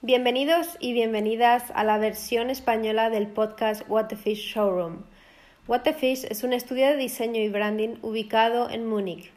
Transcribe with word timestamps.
Bienvenidos 0.00 0.78
y 0.80 0.94
bienvenidas 0.94 1.70
a 1.74 1.84
la 1.84 1.98
versión 1.98 2.48
española 2.48 3.10
del 3.10 3.26
podcast 3.26 3.82
What 3.86 4.06
the 4.06 4.16
Fish 4.16 4.54
Showroom. 4.54 5.02
What 5.66 5.82
the 5.82 5.92
Fish 5.92 6.24
es 6.24 6.42
un 6.42 6.54
estudio 6.54 6.86
de 6.86 6.96
diseño 6.96 7.42
y 7.42 7.50
branding 7.50 7.96
ubicado 8.00 8.70
en 8.70 8.86
Múnich. 8.86 9.30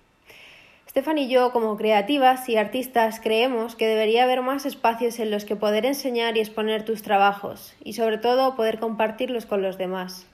Stefan 0.90 1.18
y 1.18 1.28
yo, 1.28 1.52
como 1.52 1.76
creativas 1.76 2.48
y 2.48 2.56
artistas, 2.56 3.20
creemos 3.20 3.76
que 3.76 3.88
debería 3.88 4.24
haber 4.24 4.42
más 4.42 4.66
espacios 4.66 5.20
en 5.20 5.32
los 5.32 5.44
que 5.44 5.58
poder 5.58 5.86
enseñar 5.86 6.38
y 6.38 6.40
exponer 6.40 6.86
tus 6.86 7.02
trabajos, 7.02 7.76
y 7.84 7.92
sobre 7.92 8.20
todo 8.20 8.56
poder 8.56 8.80
compartirlos 8.80 9.46
con 9.46 9.62
los 9.62 9.78
demás. 9.78 10.31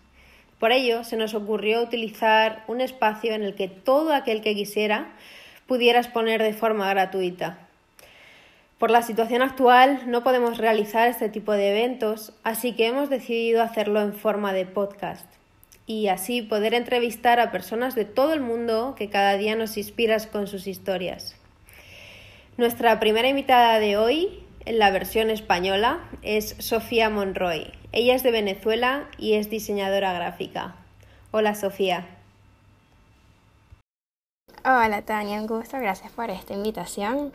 Por 0.59 0.71
ello, 0.71 1.03
se 1.03 1.17
nos 1.17 1.33
ocurrió 1.33 1.81
utilizar 1.81 2.63
un 2.67 2.81
espacio 2.81 3.33
en 3.33 3.43
el 3.43 3.55
que 3.55 3.67
todo 3.67 4.13
aquel 4.13 4.41
que 4.41 4.55
quisiera 4.55 5.13
pudiera 5.67 5.99
exponer 5.99 6.41
de 6.41 6.53
forma 6.53 6.89
gratuita. 6.89 7.59
Por 8.79 8.91
la 8.91 9.01
situación 9.01 9.41
actual 9.41 10.03
no 10.07 10.23
podemos 10.23 10.57
realizar 10.57 11.07
este 11.07 11.29
tipo 11.29 11.51
de 11.51 11.71
eventos, 11.71 12.33
así 12.43 12.73
que 12.73 12.87
hemos 12.87 13.09
decidido 13.09 13.61
hacerlo 13.61 14.01
en 14.01 14.13
forma 14.13 14.53
de 14.53 14.65
podcast 14.65 15.25
y 15.87 16.09
así 16.09 16.41
poder 16.41 16.73
entrevistar 16.73 17.39
a 17.39 17.51
personas 17.51 17.95
de 17.95 18.05
todo 18.05 18.33
el 18.33 18.41
mundo 18.41 18.93
que 18.97 19.09
cada 19.09 19.37
día 19.37 19.55
nos 19.55 19.77
inspiras 19.77 20.27
con 20.27 20.45
sus 20.45 20.67
historias. 20.67 21.35
Nuestra 22.57 22.99
primera 22.99 23.29
invitada 23.29 23.79
de 23.79 23.97
hoy, 23.97 24.43
en 24.65 24.79
la 24.79 24.91
versión 24.91 25.29
española, 25.29 25.99
es 26.21 26.55
Sofía 26.59 27.09
Monroy. 27.09 27.76
Ella 27.93 28.15
es 28.15 28.23
de 28.23 28.31
Venezuela 28.31 29.07
y 29.17 29.33
es 29.35 29.49
diseñadora 29.49 30.11
gráfica. 30.11 30.75
Hola 31.31 31.55
Sofía. 31.55 32.05
Hola 34.65 35.01
Tania, 35.03 35.39
un 35.39 35.47
gusto, 35.47 35.77
gracias 35.79 36.11
por 36.11 36.29
esta 36.29 36.53
invitación. 36.53 37.31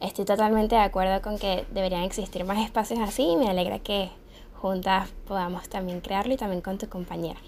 Estoy 0.00 0.24
totalmente 0.24 0.74
de 0.74 0.80
acuerdo 0.80 1.22
con 1.22 1.38
que 1.38 1.64
deberían 1.70 2.02
existir 2.02 2.44
más 2.44 2.58
espacios 2.58 2.98
así 2.98 3.22
y 3.22 3.36
me 3.36 3.48
alegra 3.48 3.78
que 3.78 4.10
juntas 4.60 5.10
podamos 5.28 5.68
también 5.68 6.00
crearlo 6.00 6.34
y 6.34 6.36
también 6.36 6.60
con 6.60 6.76
tu 6.76 6.88
compañera. 6.88 7.38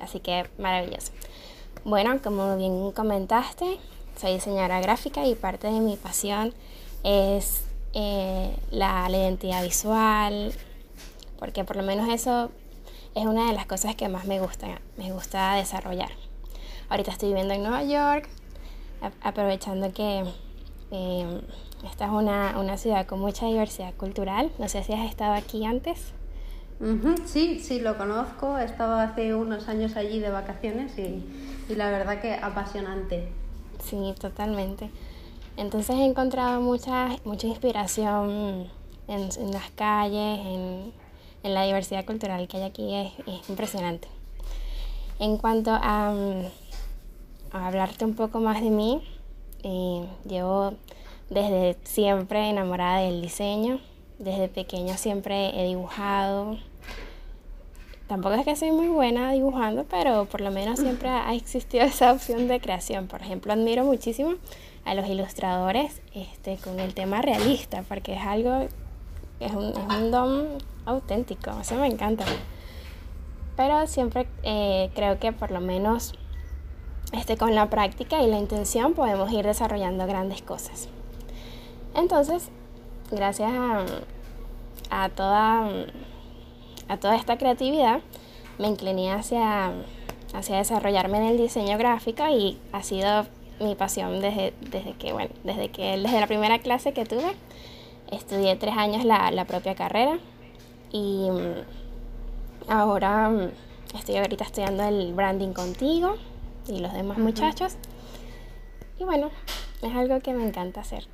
Así 0.00 0.20
que 0.20 0.46
maravilloso. 0.58 1.12
Bueno, 1.84 2.18
como 2.22 2.56
bien 2.56 2.92
comentaste, 2.92 3.78
soy 4.16 4.32
diseñadora 4.32 4.80
gráfica 4.80 5.26
y 5.26 5.34
parte 5.34 5.66
de 5.66 5.80
mi 5.80 5.96
pasión 5.96 6.54
es 7.02 7.64
eh, 7.92 8.56
la, 8.70 9.06
la 9.10 9.18
identidad 9.18 9.62
visual, 9.62 10.54
porque 11.38 11.64
por 11.64 11.76
lo 11.76 11.82
menos 11.82 12.08
eso 12.08 12.50
es 13.14 13.26
una 13.26 13.48
de 13.48 13.54
las 13.54 13.66
cosas 13.66 13.94
que 13.94 14.08
más 14.08 14.26
me 14.26 14.40
gusta, 14.40 14.80
me 14.96 15.12
gusta 15.12 15.54
desarrollar. 15.54 16.10
Ahorita 16.88 17.10
estoy 17.12 17.28
viviendo 17.28 17.54
en 17.54 17.62
Nueva 17.62 17.84
York, 17.84 18.28
aprovechando 19.22 19.92
que 19.92 20.24
eh, 20.90 21.40
esta 21.84 22.06
es 22.06 22.10
una, 22.10 22.58
una, 22.58 22.76
ciudad 22.76 23.06
con 23.06 23.20
mucha 23.20 23.46
diversidad 23.46 23.94
cultural. 23.94 24.50
No 24.58 24.68
sé 24.68 24.82
si 24.82 24.92
has 24.92 25.08
estado 25.08 25.34
aquí 25.34 25.64
antes. 25.64 26.12
Sí, 27.24 27.60
sí, 27.60 27.80
lo 27.80 27.96
conozco. 27.96 28.58
He 28.58 28.64
estado 28.64 28.96
hace 28.96 29.34
unos 29.34 29.68
años 29.68 29.96
allí 29.96 30.18
de 30.20 30.30
vacaciones 30.30 30.98
y, 30.98 31.24
y 31.68 31.76
la 31.76 31.90
verdad 31.90 32.20
que 32.20 32.34
apasionante. 32.34 33.28
Sí, 33.82 34.14
totalmente. 34.20 34.90
Entonces 35.56 35.96
he 35.96 36.04
encontrado 36.04 36.60
mucha, 36.60 37.10
mucha 37.24 37.46
inspiración 37.46 38.68
en, 39.08 39.28
en 39.38 39.50
las 39.52 39.70
calles, 39.70 40.40
en, 40.40 40.92
en, 41.44 41.54
la 41.54 41.64
diversidad 41.64 42.04
cultural 42.04 42.48
que 42.48 42.56
hay 42.56 42.62
aquí. 42.64 42.94
Es, 42.94 43.12
es 43.26 43.48
impresionante. 43.48 44.08
En 45.18 45.36
cuanto 45.36 45.70
a, 45.70 46.12
a, 47.52 47.66
hablarte 47.66 48.04
un 48.04 48.14
poco 48.14 48.40
más 48.40 48.60
de 48.60 48.70
mí, 48.70 49.02
eh, 49.62 50.04
llevo 50.26 50.74
desde 51.30 51.76
siempre 51.84 52.50
enamorada 52.50 52.98
del 52.98 53.22
diseño. 53.22 53.80
Desde 54.18 54.48
pequeña 54.48 54.96
siempre 54.96 55.60
he 55.60 55.66
dibujado. 55.66 56.58
Tampoco 58.06 58.34
es 58.34 58.44
que 58.44 58.54
soy 58.54 58.70
muy 58.70 58.88
buena 58.88 59.32
dibujando, 59.32 59.84
pero 59.84 60.26
por 60.26 60.40
lo 60.40 60.50
menos 60.50 60.78
siempre 60.78 61.08
ha 61.08 61.34
existido 61.34 61.84
esa 61.84 62.12
opción 62.12 62.48
de 62.48 62.60
creación. 62.60 63.06
Por 63.06 63.22
ejemplo, 63.22 63.52
admiro 63.52 63.84
muchísimo 63.84 64.34
a 64.84 64.94
los 64.94 65.08
ilustradores 65.08 66.02
este, 66.14 66.58
con 66.58 66.78
el 66.80 66.94
tema 66.94 67.22
realista, 67.22 67.82
porque 67.88 68.14
es 68.14 68.20
algo, 68.20 68.68
es 69.40 69.52
un, 69.52 69.70
es 69.70 69.96
un 69.98 70.10
don 70.10 70.48
auténtico, 70.86 71.50
eso 71.60 71.74
me 71.76 71.86
encanta. 71.86 72.24
Pero 73.56 73.86
siempre 73.86 74.26
eh, 74.42 74.90
creo 74.94 75.18
que 75.18 75.32
por 75.32 75.50
lo 75.50 75.60
menos 75.60 76.14
este, 77.12 77.36
con 77.36 77.54
la 77.54 77.70
práctica 77.70 78.22
y 78.22 78.26
la 78.26 78.38
intención 78.38 78.94
podemos 78.94 79.30
ir 79.32 79.44
desarrollando 79.44 80.06
grandes 80.06 80.42
cosas. 80.42 80.88
Entonces, 81.94 82.48
gracias 83.10 83.52
a, 84.90 85.08
toda, 85.10 85.68
a 86.88 86.96
toda 86.96 87.16
esta 87.16 87.38
creatividad, 87.38 88.00
me 88.58 88.66
incliné 88.66 89.12
hacia, 89.12 89.72
hacia 90.32 90.56
desarrollarme 90.56 91.18
en 91.18 91.24
el 91.24 91.38
diseño 91.38 91.78
gráfico 91.78 92.26
y 92.28 92.58
ha 92.72 92.82
sido 92.82 93.26
mi 93.60 93.76
pasión 93.76 94.20
desde, 94.20 94.52
desde 94.60 94.94
que, 94.94 95.12
bueno, 95.12 95.30
desde 95.44 95.68
que 95.68 95.96
desde 95.96 96.20
la 96.20 96.26
primera 96.26 96.58
clase 96.58 96.92
que 96.92 97.04
tuve. 97.04 97.36
Estudié 98.10 98.56
tres 98.56 98.76
años 98.76 99.04
la, 99.04 99.30
la 99.30 99.44
propia 99.44 99.74
carrera 99.74 100.18
y 100.94 101.28
mm, 101.28 102.70
ahora 102.70 103.28
mm, 103.28 103.50
estoy 103.96 104.16
ahorita 104.16 104.44
estudiando 104.44 104.84
el 104.84 105.12
branding 105.12 105.52
contigo 105.52 106.14
y 106.68 106.78
los 106.78 106.92
demás 106.92 107.18
muchachos. 107.18 107.76
Y 109.00 109.02
bueno, 109.02 109.30
es 109.82 109.92
algo 109.92 110.20
que 110.20 110.32
me 110.32 110.46
encanta 110.46 110.82
hacer. 110.82 111.04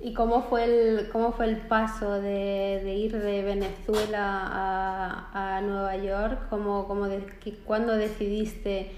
¿Y 0.00 0.14
cómo 0.14 0.42
fue 0.44 0.64
el, 0.64 1.10
cómo 1.10 1.32
fue 1.32 1.44
el 1.44 1.58
paso 1.58 2.12
de, 2.12 2.80
de 2.82 2.94
ir 2.94 3.12
de 3.12 3.42
Venezuela 3.42 4.40
a, 4.42 5.56
a 5.56 5.60
Nueva 5.60 5.94
York? 5.98 6.46
¿Cómo, 6.48 6.88
cómo 6.88 7.08
de, 7.08 7.20
¿Cuándo 7.66 7.92
decidiste, 7.92 8.90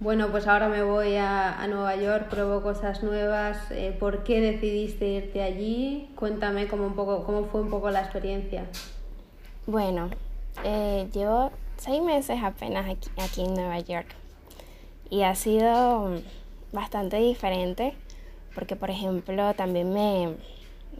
bueno, 0.00 0.32
pues 0.32 0.48
ahora 0.48 0.68
me 0.68 0.82
voy 0.82 1.14
a, 1.14 1.62
a 1.62 1.68
Nueva 1.68 1.94
York, 1.94 2.28
pruebo 2.30 2.62
cosas 2.62 3.04
nuevas? 3.04 3.70
Eh, 3.70 3.96
¿Por 3.96 4.24
qué 4.24 4.40
decidiste 4.40 5.06
irte 5.06 5.40
allí? 5.40 6.10
Cuéntame 6.16 6.66
cómo, 6.66 6.84
un 6.84 6.96
poco, 6.96 7.24
cómo 7.24 7.44
fue 7.44 7.60
un 7.60 7.70
poco 7.70 7.90
la 7.90 8.00
experiencia. 8.00 8.66
Bueno, 9.66 10.10
eh, 10.62 11.08
llevo 11.14 11.50
seis 11.78 12.02
meses 12.02 12.38
apenas 12.42 12.86
aquí, 12.86 13.08
aquí 13.16 13.40
en 13.40 13.54
Nueva 13.54 13.80
York 13.80 14.08
y 15.08 15.22
ha 15.22 15.34
sido 15.34 16.20
bastante 16.70 17.16
diferente 17.16 17.94
porque 18.54 18.76
por 18.76 18.90
ejemplo 18.90 19.54
también 19.54 19.90
me, 19.90 20.34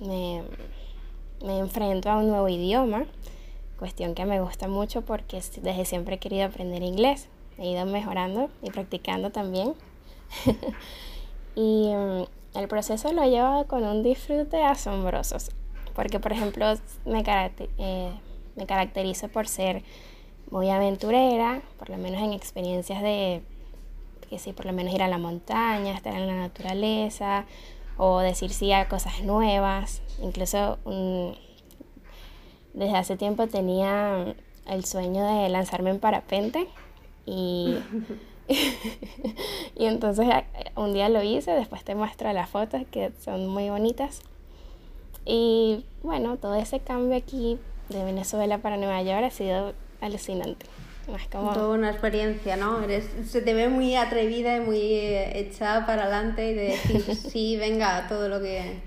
me, 0.01 0.43
me, 1.45 1.59
enfrento 1.59 2.11
a 2.11 2.17
un 2.17 2.29
nuevo 2.29 2.49
idioma, 2.49 3.05
cuestión 3.79 4.15
que 4.15 4.25
me 4.25 4.41
gusta 4.41 4.67
mucho 4.67 5.03
porque 5.03 5.43
desde 5.61 5.85
siempre 5.85 6.15
he 6.15 6.19
querido 6.19 6.47
aprender 6.47 6.83
inglés, 6.83 7.29
he 7.59 7.69
ido 7.69 7.85
mejorando 7.85 8.49
y 8.63 8.71
practicando 8.71 9.31
también. 9.31 9.75
y 11.55 11.89
um, 11.89 12.25
el 12.55 12.69
proceso 12.69 13.13
lo 13.13 13.23
he 13.25 13.29
llevado 13.29 13.67
con 13.67 13.85
un 13.85 14.03
disfrute 14.03 14.63
asombroso, 14.63 15.37
porque 15.95 16.19
por 16.19 16.33
ejemplo 16.33 16.73
me, 17.05 17.23
caracter 17.23 17.69
eh, 17.77 18.11
me 18.57 18.67
caracterizo 18.67 19.29
por 19.29 19.49
ser 19.49 19.83
muy 20.51 20.71
aventurera, 20.71 21.63
por 21.79 21.91
lo 21.91 21.97
menos 21.97 22.23
en 22.23 22.33
experiencias 22.33 23.03
de 23.03 23.43
que 24.29 24.39
sí, 24.39 24.53
por 24.53 24.67
lo 24.67 24.73
menos 24.73 24.95
ir 24.95 25.03
a 25.03 25.09
la 25.09 25.19
montaña, 25.19 25.95
estar 25.95 26.15
en 26.15 26.27
la 26.27 26.35
naturaleza 26.35 27.45
o 27.97 28.21
decir 28.21 28.51
sí 28.51 28.73
a 28.73 28.89
cosas 28.89 29.23
nuevas. 29.23 30.03
Incluso 30.23 30.79
desde 32.73 32.97
hace 32.97 33.17
tiempo 33.17 33.47
tenía 33.47 34.35
el 34.67 34.85
sueño 34.85 35.25
de 35.25 35.49
lanzarme 35.49 35.91
en 35.91 36.01
parapente 36.01 36.67
y, 37.27 37.77
y 39.77 39.85
entonces 39.85 40.27
un 40.77 40.93
día 40.93 41.09
lo 41.09 41.23
hice, 41.23 41.53
después 41.53 41.85
te 41.85 41.95
muestro 41.95 42.33
las 42.33 42.49
fotos 42.49 42.83
que 42.91 43.13
son 43.21 43.49
muy 43.49 43.71
bonitas. 43.71 44.23
Y 45.27 45.85
bueno, 46.03 46.37
todo 46.37 46.55
ese 46.55 46.81
cambio 46.81 47.17
aquí 47.17 47.59
de 47.89 48.05
Venezuela 48.05 48.59
para 48.59 48.77
Nueva 48.77 49.03
York 49.03 49.25
ha 49.25 49.31
sido 49.31 49.75
alucinante. 50.01 50.67
Es 51.15 51.29
como... 51.29 51.53
Toda 51.53 51.75
una 51.75 51.91
experiencia, 51.91 52.57
¿no? 52.57 52.83
Eres, 52.83 53.11
se 53.27 53.43
te 53.43 53.53
ve 53.53 53.69
muy 53.69 53.95
atrevida 53.95 54.57
y 54.57 54.61
muy 54.61 54.79
eh, 54.79 55.39
echada 55.39 55.85
para 55.87 56.05
adelante 56.05 56.51
y 56.51 56.55
de 56.55 56.63
decir, 56.63 57.15
sí, 57.31 57.57
venga, 57.57 58.07
todo 58.09 58.29
lo 58.29 58.41
que... 58.41 58.81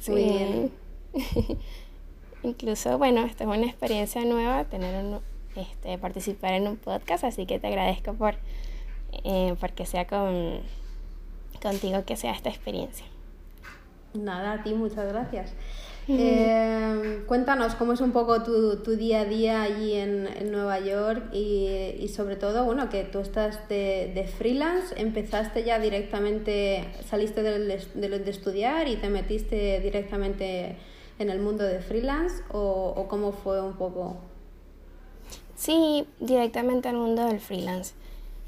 Sí. 0.00 0.10
Muy 0.10 0.22
bien. 0.24 0.72
Incluso, 2.42 2.98
bueno, 2.98 3.24
esta 3.24 3.44
es 3.44 3.48
una 3.48 3.66
experiencia 3.66 4.24
nueva, 4.24 4.64
tener 4.64 5.20
este, 5.54 5.98
participar 5.98 6.54
en 6.54 6.66
un 6.66 6.76
podcast, 6.76 7.22
así 7.22 7.46
que 7.46 7.60
te 7.60 7.68
agradezco 7.68 8.14
por 8.14 8.34
eh, 9.24 9.54
porque 9.60 9.86
sea 9.86 10.06
con, 10.06 10.60
contigo 11.62 12.04
que 12.04 12.16
sea 12.16 12.32
esta 12.32 12.48
experiencia. 12.48 13.06
Nada, 14.14 14.52
a 14.52 14.62
ti 14.62 14.74
muchas 14.74 15.06
gracias. 15.06 15.54
Eh, 16.08 17.22
cuéntanos 17.26 17.76
cómo 17.76 17.92
es 17.92 18.00
un 18.00 18.10
poco 18.10 18.42
tu, 18.42 18.82
tu 18.82 18.96
día 18.96 19.20
a 19.20 19.24
día 19.24 19.62
allí 19.62 19.94
en, 19.94 20.26
en 20.26 20.50
Nueva 20.50 20.80
York 20.80 21.32
y, 21.32 21.94
y, 21.98 22.08
sobre 22.08 22.36
todo, 22.36 22.64
bueno, 22.64 22.88
que 22.88 23.04
tú 23.04 23.20
estás 23.20 23.68
de, 23.68 24.10
de, 24.12 24.26
freelance, 24.26 25.00
empezaste 25.00 25.62
ya 25.62 25.78
directamente, 25.78 26.84
saliste 27.08 27.42
de, 27.42 27.58
de, 27.94 28.18
de, 28.18 28.30
estudiar 28.30 28.88
y 28.88 28.96
te 28.96 29.08
metiste 29.08 29.78
directamente 29.80 30.76
en 31.20 31.30
el 31.30 31.38
mundo 31.38 31.62
de 31.62 31.80
freelance 31.80 32.42
o, 32.50 32.94
o 32.96 33.06
cómo 33.06 33.32
fue 33.32 33.62
un 33.62 33.74
poco? 33.74 34.16
Sí, 35.54 36.06
directamente 36.18 36.88
al 36.88 36.96
mundo 36.96 37.26
del 37.26 37.38
freelance. 37.38 37.94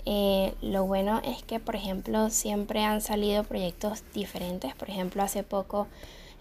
Eh, 0.06 0.54
lo 0.60 0.84
bueno 0.84 1.22
es 1.24 1.42
que, 1.44 1.60
por 1.60 1.76
ejemplo, 1.76 2.28
siempre 2.30 2.84
han 2.84 3.00
salido 3.00 3.44
proyectos 3.44 4.02
diferentes. 4.12 4.74
Por 4.74 4.90
ejemplo, 4.90 5.22
hace 5.22 5.42
poco 5.42 5.86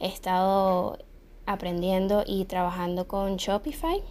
he 0.04 0.08
estado 0.08 1.00
aprendiendo 1.46 2.24
y 2.28 2.44
trabajando 2.44 3.08
con 3.08 3.38
Shopify, 3.38 4.04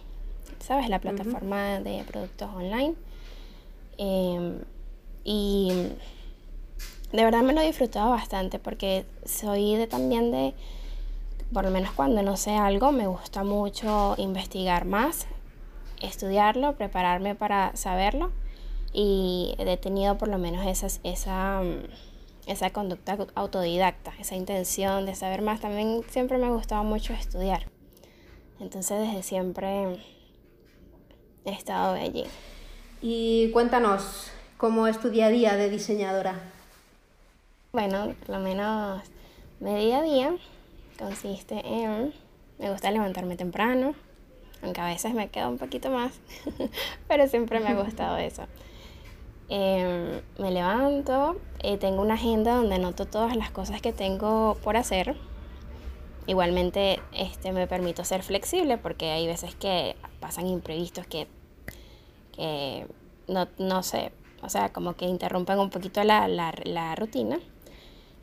¿sabes? 0.59 0.89
La 0.89 0.99
plataforma 0.99 1.79
de 1.81 2.03
productos 2.03 2.49
online. 2.49 2.95
Em, 3.99 4.59
y 5.23 5.71
de 7.11 7.23
verdad 7.23 7.43
me 7.43 7.53
lo 7.53 7.61
he 7.61 7.67
disfrutado 7.67 8.09
bastante 8.09 8.57
porque 8.57 9.05
soy 9.23 9.75
de, 9.75 9.85
también 9.85 10.31
de, 10.31 10.55
por 11.53 11.63
lo 11.63 11.69
menos 11.69 11.91
cuando 11.91 12.23
no 12.23 12.37
sé 12.37 12.55
algo, 12.55 12.91
me 12.91 13.05
gusta 13.05 13.43
mucho 13.43 14.15
investigar 14.17 14.85
más, 14.85 15.27
estudiarlo, 16.01 16.75
prepararme 16.75 17.35
para 17.35 17.75
saberlo 17.75 18.31
y 18.93 19.53
he 19.59 19.77
tenido 19.77 20.17
por 20.17 20.27
lo 20.27 20.39
menos 20.39 20.65
esa, 20.65 20.87
esa, 21.03 21.61
mm, 21.61 22.12
esa 22.45 22.71
conducta 22.71 23.17
autodidacta, 23.35 24.13
esa 24.19 24.35
intención 24.35 25.05
de 25.05 25.15
saber 25.15 25.41
más. 25.41 25.61
También 25.61 26.01
siempre 26.09 26.37
me 26.37 26.47
ha 26.47 26.49
gustado 26.49 26.83
mucho 26.83 27.13
estudiar. 27.13 27.65
Entonces 28.59 28.99
desde 28.99 29.23
siempre 29.23 29.99
he 31.45 31.51
estado 31.51 31.93
allí. 31.93 32.25
Y 33.01 33.49
cuéntanos, 33.51 34.31
¿cómo 34.57 34.87
es 34.87 34.99
tu 34.99 35.09
día 35.09 35.27
a 35.27 35.29
día 35.29 35.55
de 35.55 35.69
diseñadora? 35.69 36.39
Bueno, 37.73 38.15
por 38.19 38.37
lo 38.37 38.39
menos 38.39 39.01
mi 39.59 39.75
día 39.75 39.99
a 39.99 40.03
día 40.03 40.35
consiste 40.97 41.55
en, 41.65 42.13
me 42.59 42.71
gusta 42.71 42.91
levantarme 42.91 43.35
temprano, 43.35 43.95
aunque 44.61 44.79
a 44.79 44.85
veces 44.85 45.13
me 45.13 45.29
quedo 45.29 45.49
un 45.49 45.57
poquito 45.57 45.89
más, 45.89 46.13
pero 47.07 47.27
siempre 47.27 47.59
me 47.59 47.69
ha 47.69 47.73
gustado 47.73 48.17
eso. 48.17 48.43
Eh, 49.55 50.23
me 50.39 50.49
levanto, 50.49 51.39
eh, 51.59 51.77
tengo 51.77 52.01
una 52.01 52.15
agenda 52.15 52.55
donde 52.55 52.73
anoto 52.73 53.05
todas 53.05 53.35
las 53.35 53.51
cosas 53.51 53.81
que 53.81 53.93
tengo 53.93 54.57
por 54.63 54.77
hacer. 54.77 55.15
Igualmente 56.25 56.99
este, 57.11 57.51
me 57.51 57.67
permito 57.67 58.03
ser 58.03 58.23
flexible 58.23 58.79
porque 58.79 59.11
hay 59.11 59.27
veces 59.27 59.53
que 59.53 59.95
pasan 60.19 60.47
imprevistos 60.47 61.05
que, 61.05 61.27
que 62.31 62.87
no, 63.27 63.47
no 63.59 63.83
sé, 63.83 64.11
o 64.41 64.49
sea, 64.49 64.73
como 64.73 64.95
que 64.95 65.05
interrumpen 65.05 65.59
un 65.59 65.69
poquito 65.69 66.03
la, 66.03 66.27
la, 66.27 66.51
la 66.63 66.95
rutina. 66.95 67.37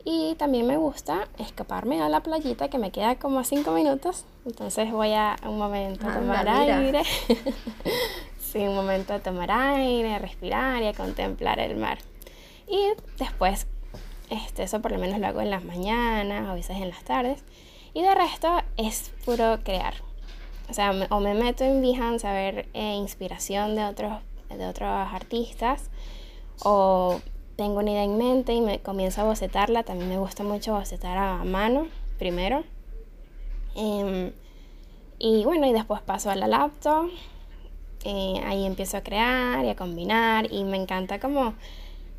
Y 0.04 0.34
también 0.34 0.66
me 0.66 0.78
gusta 0.78 1.28
escaparme 1.38 2.02
a 2.02 2.08
la 2.08 2.24
playita 2.24 2.68
que 2.70 2.78
me 2.78 2.90
queda 2.90 3.20
como 3.20 3.38
a 3.38 3.44
cinco 3.44 3.70
minutos. 3.70 4.24
Entonces 4.44 4.90
voy 4.90 5.12
a 5.12 5.36
un 5.46 5.58
momento 5.58 6.08
a 6.08 6.14
tomar 6.14 6.48
aire. 6.48 7.02
sí, 8.52 8.58
un 8.58 8.74
momento 8.74 9.14
a 9.14 9.20
tomar 9.20 9.50
aire, 9.50 10.14
a 10.14 10.18
respirar 10.18 10.82
y 10.82 10.86
a 10.86 10.92
contemplar 10.92 11.58
el 11.58 11.76
mar. 11.76 11.98
Y 12.68 12.88
después, 13.18 13.66
este, 14.30 14.62
eso 14.62 14.80
por 14.80 14.92
lo 14.92 14.98
menos 14.98 15.18
lo 15.18 15.26
hago 15.26 15.40
en 15.40 15.50
las 15.50 15.64
mañanas, 15.64 16.48
a 16.48 16.54
veces 16.54 16.76
en 16.76 16.90
las 16.90 17.02
tardes. 17.04 17.42
Y 17.94 18.02
de 18.02 18.14
resto 18.14 18.62
es 18.76 19.10
puro 19.24 19.58
crear. 19.64 19.94
O 20.68 20.74
sea, 20.74 20.92
o 21.10 21.20
me 21.20 21.34
meto 21.34 21.64
en 21.64 21.82
Behance 21.82 22.26
a 22.26 22.32
ver 22.32 22.68
eh, 22.74 22.94
inspiración 22.94 23.74
de 23.74 23.84
otros, 23.84 24.12
de 24.48 24.66
otros 24.66 24.88
artistas, 24.88 25.90
o 26.62 27.20
tengo 27.56 27.80
una 27.80 27.90
idea 27.90 28.04
en 28.04 28.16
mente 28.16 28.52
y 28.52 28.60
me 28.60 28.78
comienzo 28.78 29.22
a 29.22 29.24
bocetarla. 29.24 29.82
También 29.82 30.08
me 30.08 30.18
gusta 30.18 30.44
mucho 30.44 30.74
bocetar 30.74 31.18
a 31.18 31.44
mano 31.44 31.88
primero. 32.18 32.62
Eh, 33.74 34.32
y 35.18 35.44
bueno, 35.44 35.66
y 35.66 35.72
después 35.72 36.00
paso 36.02 36.30
a 36.30 36.36
la 36.36 36.46
laptop. 36.46 37.10
Eh, 38.04 38.40
ahí 38.46 38.64
empiezo 38.64 38.96
a 38.96 39.02
crear 39.02 39.64
y 39.64 39.68
a 39.68 39.76
combinar 39.76 40.50
y 40.50 40.64
me 40.64 40.78
encanta 40.78 41.20
como 41.20 41.54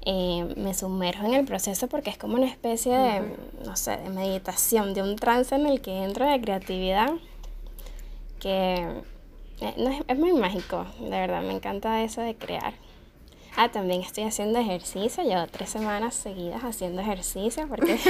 eh, 0.06 0.54
me 0.56 0.74
sumerjo 0.74 1.26
en 1.26 1.34
el 1.34 1.46
proceso 1.46 1.88
porque 1.88 2.12
es 2.12 2.18
como 2.18 2.36
una 2.36 2.48
especie 2.48 2.96
de, 2.96 3.22
no 3.66 3.76
sé, 3.76 3.98
de 3.98 4.10
meditación, 4.10 4.94
de 4.94 5.02
un 5.02 5.16
trance 5.16 5.56
en 5.56 5.66
el 5.66 5.82
que 5.82 6.04
entro 6.04 6.30
de 6.30 6.40
creatividad 6.40 7.12
que 8.40 8.76
eh, 9.62 9.74
no 9.78 9.90
es, 9.90 10.04
es 10.08 10.18
muy 10.18 10.34
mágico, 10.34 10.86
de 11.00 11.10
verdad, 11.10 11.42
me 11.42 11.54
encanta 11.54 12.04
eso 12.04 12.22
de 12.22 12.36
crear. 12.36 12.74
Ah, 13.58 13.70
también 13.70 14.02
estoy 14.02 14.24
haciendo 14.24 14.60
ejercicio, 14.60 15.24
llevo 15.24 15.46
tres 15.48 15.70
semanas 15.70 16.16
seguidas 16.16 16.64
haciendo 16.64 17.02
ejercicio 17.02 17.68
porque... 17.68 18.00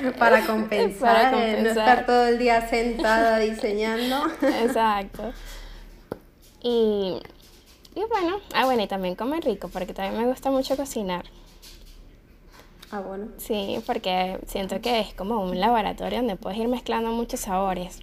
para, 0.18 0.46
compensar, 0.46 1.32
no 1.32 1.68
estar 1.68 2.06
todo 2.06 2.28
el 2.28 2.38
día 2.38 2.68
sentada 2.68 3.38
diseñando. 3.38 4.26
Exacto. 4.42 5.32
Y, 6.62 7.20
y 7.94 8.04
bueno, 8.08 8.40
ah 8.54 8.64
bueno, 8.64 8.82
y 8.82 8.86
también 8.86 9.14
comer 9.14 9.44
rico 9.44 9.68
porque 9.68 9.94
también 9.94 10.22
me 10.22 10.28
gusta 10.28 10.50
mucho 10.50 10.76
cocinar. 10.76 11.24
Ah, 12.90 13.00
bueno. 13.00 13.28
Sí, 13.38 13.80
porque 13.86 14.38
siento 14.46 14.80
que 14.80 15.00
es 15.00 15.14
como 15.14 15.42
un 15.42 15.60
laboratorio 15.60 16.18
donde 16.18 16.36
puedes 16.36 16.58
ir 16.58 16.68
mezclando 16.68 17.10
muchos 17.12 17.40
sabores. 17.40 18.00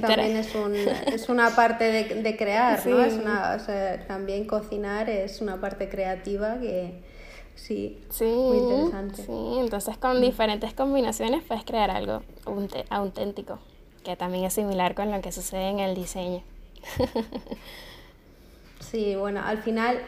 También 0.00 0.36
es, 0.36 0.54
un, 0.54 0.74
es 0.74 1.28
una 1.28 1.50
parte 1.56 1.84
de, 1.84 2.22
de 2.22 2.36
crear, 2.36 2.84
¿no? 2.86 3.02
Es 3.02 3.14
una, 3.14 3.56
o 3.56 3.64
sea, 3.64 4.06
también 4.06 4.46
cocinar 4.46 5.08
es 5.08 5.40
una 5.40 5.60
parte 5.60 5.88
creativa 5.88 6.58
que 6.60 7.02
sí, 7.54 7.98
sí, 8.10 8.24
muy 8.24 8.58
interesante. 8.58 9.22
Sí, 9.22 9.58
entonces 9.58 9.96
con 9.96 10.20
diferentes 10.20 10.74
combinaciones 10.74 11.42
puedes 11.42 11.64
crear 11.64 11.90
algo 11.90 12.22
auténtico, 12.90 13.58
que 14.04 14.14
también 14.14 14.44
es 14.44 14.52
similar 14.52 14.94
con 14.94 15.10
lo 15.10 15.22
que 15.22 15.32
sucede 15.32 15.70
en 15.70 15.80
el 15.80 15.94
diseño. 15.94 16.42
Sí, 18.80 19.14
bueno, 19.16 19.42
al 19.44 19.58
final 19.58 20.00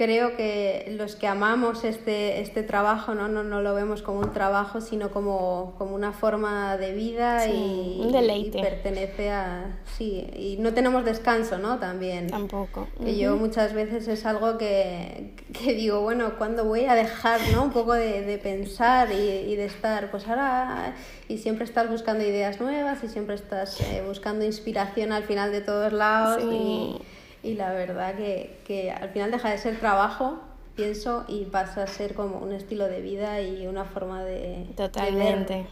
creo 0.00 0.34
que 0.34 0.94
los 0.96 1.14
que 1.14 1.26
amamos 1.26 1.84
este, 1.84 2.40
este 2.40 2.62
trabajo 2.62 3.14
¿no? 3.14 3.28
No, 3.28 3.44
no 3.44 3.60
lo 3.60 3.74
vemos 3.74 4.00
como 4.00 4.20
un 4.20 4.32
trabajo, 4.32 4.80
sino 4.80 5.10
como, 5.10 5.74
como 5.76 5.94
una 5.94 6.12
forma 6.12 6.78
de 6.78 6.94
vida 6.94 7.46
y, 7.46 8.00
un 8.00 8.10
deleite. 8.10 8.60
y 8.60 8.62
pertenece 8.62 9.28
a... 9.28 9.78
Sí, 9.98 10.26
y 10.34 10.56
no 10.58 10.72
tenemos 10.72 11.04
descanso, 11.04 11.58
¿no? 11.58 11.78
También. 11.78 12.28
Tampoco. 12.28 12.88
Que 12.98 13.18
yo 13.18 13.36
muchas 13.36 13.74
veces 13.74 14.08
es 14.08 14.24
algo 14.24 14.56
que, 14.56 15.34
que 15.52 15.74
digo, 15.74 16.00
bueno, 16.00 16.38
¿cuándo 16.38 16.64
voy 16.64 16.86
a 16.86 16.94
dejar 16.94 17.38
¿no? 17.52 17.64
un 17.64 17.70
poco 17.70 17.92
de, 17.92 18.22
de 18.22 18.38
pensar 18.38 19.12
y, 19.12 19.52
y, 19.52 19.56
de 19.56 19.66
estar? 19.66 20.10
Pues 20.10 20.26
ahora... 20.28 20.94
Y 21.28 21.38
siempre 21.38 21.64
estás 21.64 21.90
buscando 21.90 22.24
ideas 22.24 22.58
nuevas 22.58 23.04
y 23.04 23.08
siempre 23.08 23.34
estás 23.34 23.78
eh, 23.82 24.02
buscando 24.04 24.46
inspiración 24.46 25.12
al 25.12 25.24
final 25.24 25.52
de 25.52 25.60
todos 25.60 25.92
lados. 25.92 26.42
Sí. 26.42 26.48
Y, 26.50 27.02
y 27.42 27.54
la 27.54 27.72
verdad 27.72 28.14
que, 28.16 28.58
que, 28.64 28.90
al 28.90 29.10
final 29.10 29.30
deja 29.30 29.50
de 29.50 29.58
ser 29.58 29.78
trabajo, 29.78 30.40
pienso, 30.74 31.24
y 31.28 31.44
pasa 31.44 31.84
a 31.84 31.86
ser 31.86 32.14
como 32.14 32.38
un 32.38 32.52
estilo 32.52 32.86
de 32.86 33.00
vida 33.00 33.40
y 33.40 33.66
una 33.66 33.84
forma 33.84 34.24
de, 34.24 34.66
Totalmente. 34.76 35.54
de 35.54 35.62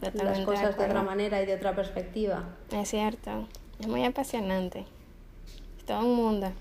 ver 0.00 0.12
Totalmente 0.12 0.24
las 0.24 0.40
cosas 0.40 0.76
de, 0.76 0.84
de, 0.84 0.90
otra 0.90 1.02
manera 1.02 1.42
y 1.42 1.46
de 1.46 1.54
otra 1.54 1.74
perspectiva. 1.74 2.44
Es 2.72 2.88
cierto, 2.88 3.48
es 3.78 3.86
muy 3.86 4.04
apasionante. 4.04 4.86
Es 5.78 5.84
todo 5.84 6.00
un 6.00 6.14
mundo. 6.14 6.52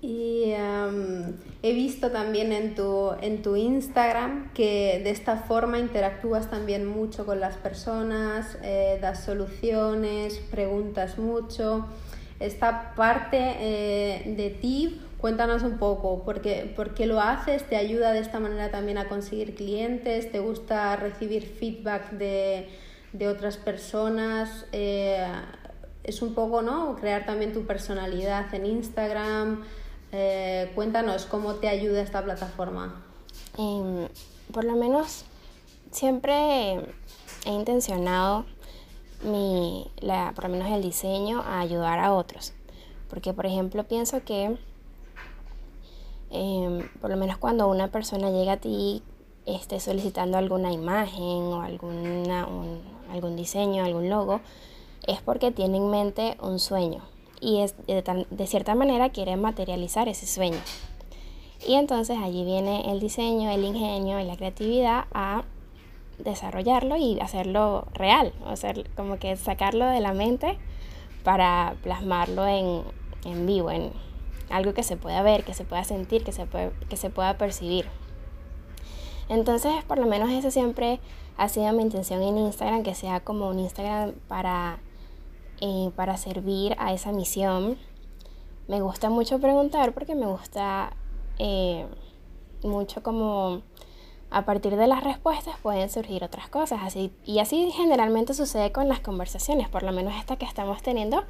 Y 0.00 0.52
um, 0.52 1.32
he 1.62 1.72
visto 1.72 2.12
también 2.12 2.52
en 2.52 2.76
tu, 2.76 3.10
en 3.20 3.42
tu 3.42 3.56
Instagram 3.56 4.52
que 4.52 5.00
de 5.02 5.10
esta 5.10 5.38
forma 5.38 5.80
interactúas 5.80 6.48
también 6.48 6.86
mucho 6.86 7.26
con 7.26 7.40
las 7.40 7.56
personas, 7.56 8.56
eh, 8.62 8.98
das 9.00 9.24
soluciones, 9.24 10.38
preguntas 10.52 11.18
mucho. 11.18 11.86
Esta 12.38 12.94
parte 12.94 13.38
eh, 13.58 14.34
de 14.36 14.50
ti, 14.50 15.00
cuéntanos 15.20 15.64
un 15.64 15.78
poco, 15.78 16.22
¿por 16.22 16.42
qué, 16.42 16.72
¿por 16.76 16.94
qué 16.94 17.06
lo 17.06 17.20
haces? 17.20 17.64
¿Te 17.64 17.74
ayuda 17.74 18.12
de 18.12 18.20
esta 18.20 18.38
manera 18.38 18.70
también 18.70 18.98
a 18.98 19.08
conseguir 19.08 19.56
clientes? 19.56 20.30
¿Te 20.30 20.38
gusta 20.38 20.94
recibir 20.94 21.42
feedback 21.42 22.12
de, 22.12 22.68
de 23.12 23.26
otras 23.26 23.56
personas? 23.56 24.66
Eh, 24.70 25.26
es 26.04 26.22
un 26.22 26.34
poco, 26.34 26.62
¿no? 26.62 26.94
Crear 26.94 27.26
también 27.26 27.52
tu 27.52 27.66
personalidad 27.66 28.54
en 28.54 28.64
Instagram. 28.64 29.64
Eh, 30.12 30.70
cuéntanos 30.74 31.26
cómo 31.26 31.56
te 31.56 31.68
ayuda 31.68 32.00
esta 32.00 32.22
plataforma. 32.22 33.04
Eh, 33.58 34.08
por 34.52 34.64
lo 34.64 34.74
menos 34.74 35.24
siempre 35.90 36.74
he 37.44 37.52
intencionado 37.52 38.46
mi, 39.22 39.90
la, 40.00 40.32
por 40.34 40.44
lo 40.44 40.50
menos 40.50 40.70
el 40.70 40.82
diseño 40.82 41.42
a 41.42 41.60
ayudar 41.60 41.98
a 41.98 42.14
otros. 42.14 42.54
Porque, 43.10 43.32
por 43.32 43.46
ejemplo, 43.46 43.84
pienso 43.84 44.22
que 44.24 44.56
eh, 46.30 46.88
por 47.00 47.10
lo 47.10 47.16
menos 47.16 47.38
cuando 47.38 47.68
una 47.68 47.88
persona 47.88 48.30
llega 48.30 48.52
a 48.52 48.56
ti 48.58 49.02
este, 49.46 49.80
solicitando 49.80 50.36
alguna 50.38 50.72
imagen 50.72 51.22
o 51.24 51.62
alguna, 51.62 52.46
algún 53.10 53.36
diseño, 53.36 53.84
algún 53.84 54.08
logo, 54.08 54.40
es 55.06 55.20
porque 55.22 55.50
tiene 55.50 55.78
en 55.78 55.90
mente 55.90 56.36
un 56.40 56.58
sueño 56.58 57.02
y 57.40 57.60
es, 57.60 57.74
de, 57.86 58.26
de 58.30 58.46
cierta 58.46 58.74
manera 58.74 59.10
quiere 59.10 59.36
materializar 59.36 60.08
ese 60.08 60.26
sueño. 60.26 60.58
Y 61.66 61.74
entonces 61.74 62.18
allí 62.22 62.44
viene 62.44 62.90
el 62.92 63.00
diseño, 63.00 63.50
el 63.50 63.64
ingenio 63.64 64.20
y 64.20 64.24
la 64.24 64.36
creatividad 64.36 65.06
a 65.12 65.44
desarrollarlo 66.18 66.96
y 66.96 67.20
hacerlo 67.20 67.86
real, 67.94 68.32
o 68.44 68.56
sea, 68.56 68.74
como 68.96 69.18
que 69.18 69.36
sacarlo 69.36 69.86
de 69.86 70.00
la 70.00 70.12
mente 70.12 70.58
para 71.22 71.76
plasmarlo 71.82 72.46
en, 72.46 72.82
en 73.24 73.46
vivo, 73.46 73.70
en 73.70 73.92
algo 74.50 74.74
que 74.74 74.82
se 74.82 74.96
pueda 74.96 75.22
ver, 75.22 75.44
que 75.44 75.54
se 75.54 75.64
pueda 75.64 75.84
sentir, 75.84 76.24
que 76.24 76.32
se, 76.32 76.46
que 76.88 76.96
se 76.96 77.10
pueda 77.10 77.36
percibir. 77.38 77.86
Entonces, 79.28 79.72
por 79.84 79.98
lo 79.98 80.06
menos 80.06 80.30
esa 80.30 80.50
siempre 80.50 81.00
ha 81.36 81.48
sido 81.48 81.72
mi 81.72 81.82
intención 81.82 82.22
en 82.22 82.38
Instagram, 82.38 82.82
que 82.82 82.94
sea 82.94 83.20
como 83.20 83.48
un 83.48 83.58
Instagram 83.58 84.14
para, 84.26 84.78
eh, 85.60 85.90
para 85.96 86.16
servir 86.16 86.74
a 86.78 86.92
esa 86.92 87.12
misión. 87.12 87.76
Me 88.66 88.80
gusta 88.80 89.10
mucho 89.10 89.38
preguntar 89.38 89.92
porque 89.92 90.14
me 90.14 90.26
gusta 90.26 90.92
eh, 91.38 91.86
mucho 92.62 93.02
como 93.02 93.62
a 94.30 94.44
partir 94.44 94.76
de 94.76 94.86
las 94.86 95.02
respuestas 95.02 95.56
pueden 95.62 95.88
surgir 95.90 96.22
otras 96.24 96.48
cosas. 96.48 96.80
Así, 96.82 97.12
y 97.24 97.38
así 97.38 97.70
generalmente 97.72 98.34
sucede 98.34 98.72
con 98.72 98.88
las 98.88 99.00
conversaciones, 99.00 99.68
por 99.68 99.82
lo 99.82 99.92
menos 99.92 100.14
esta 100.16 100.36
que 100.36 100.44
estamos 100.44 100.82
teniendo. 100.82 101.24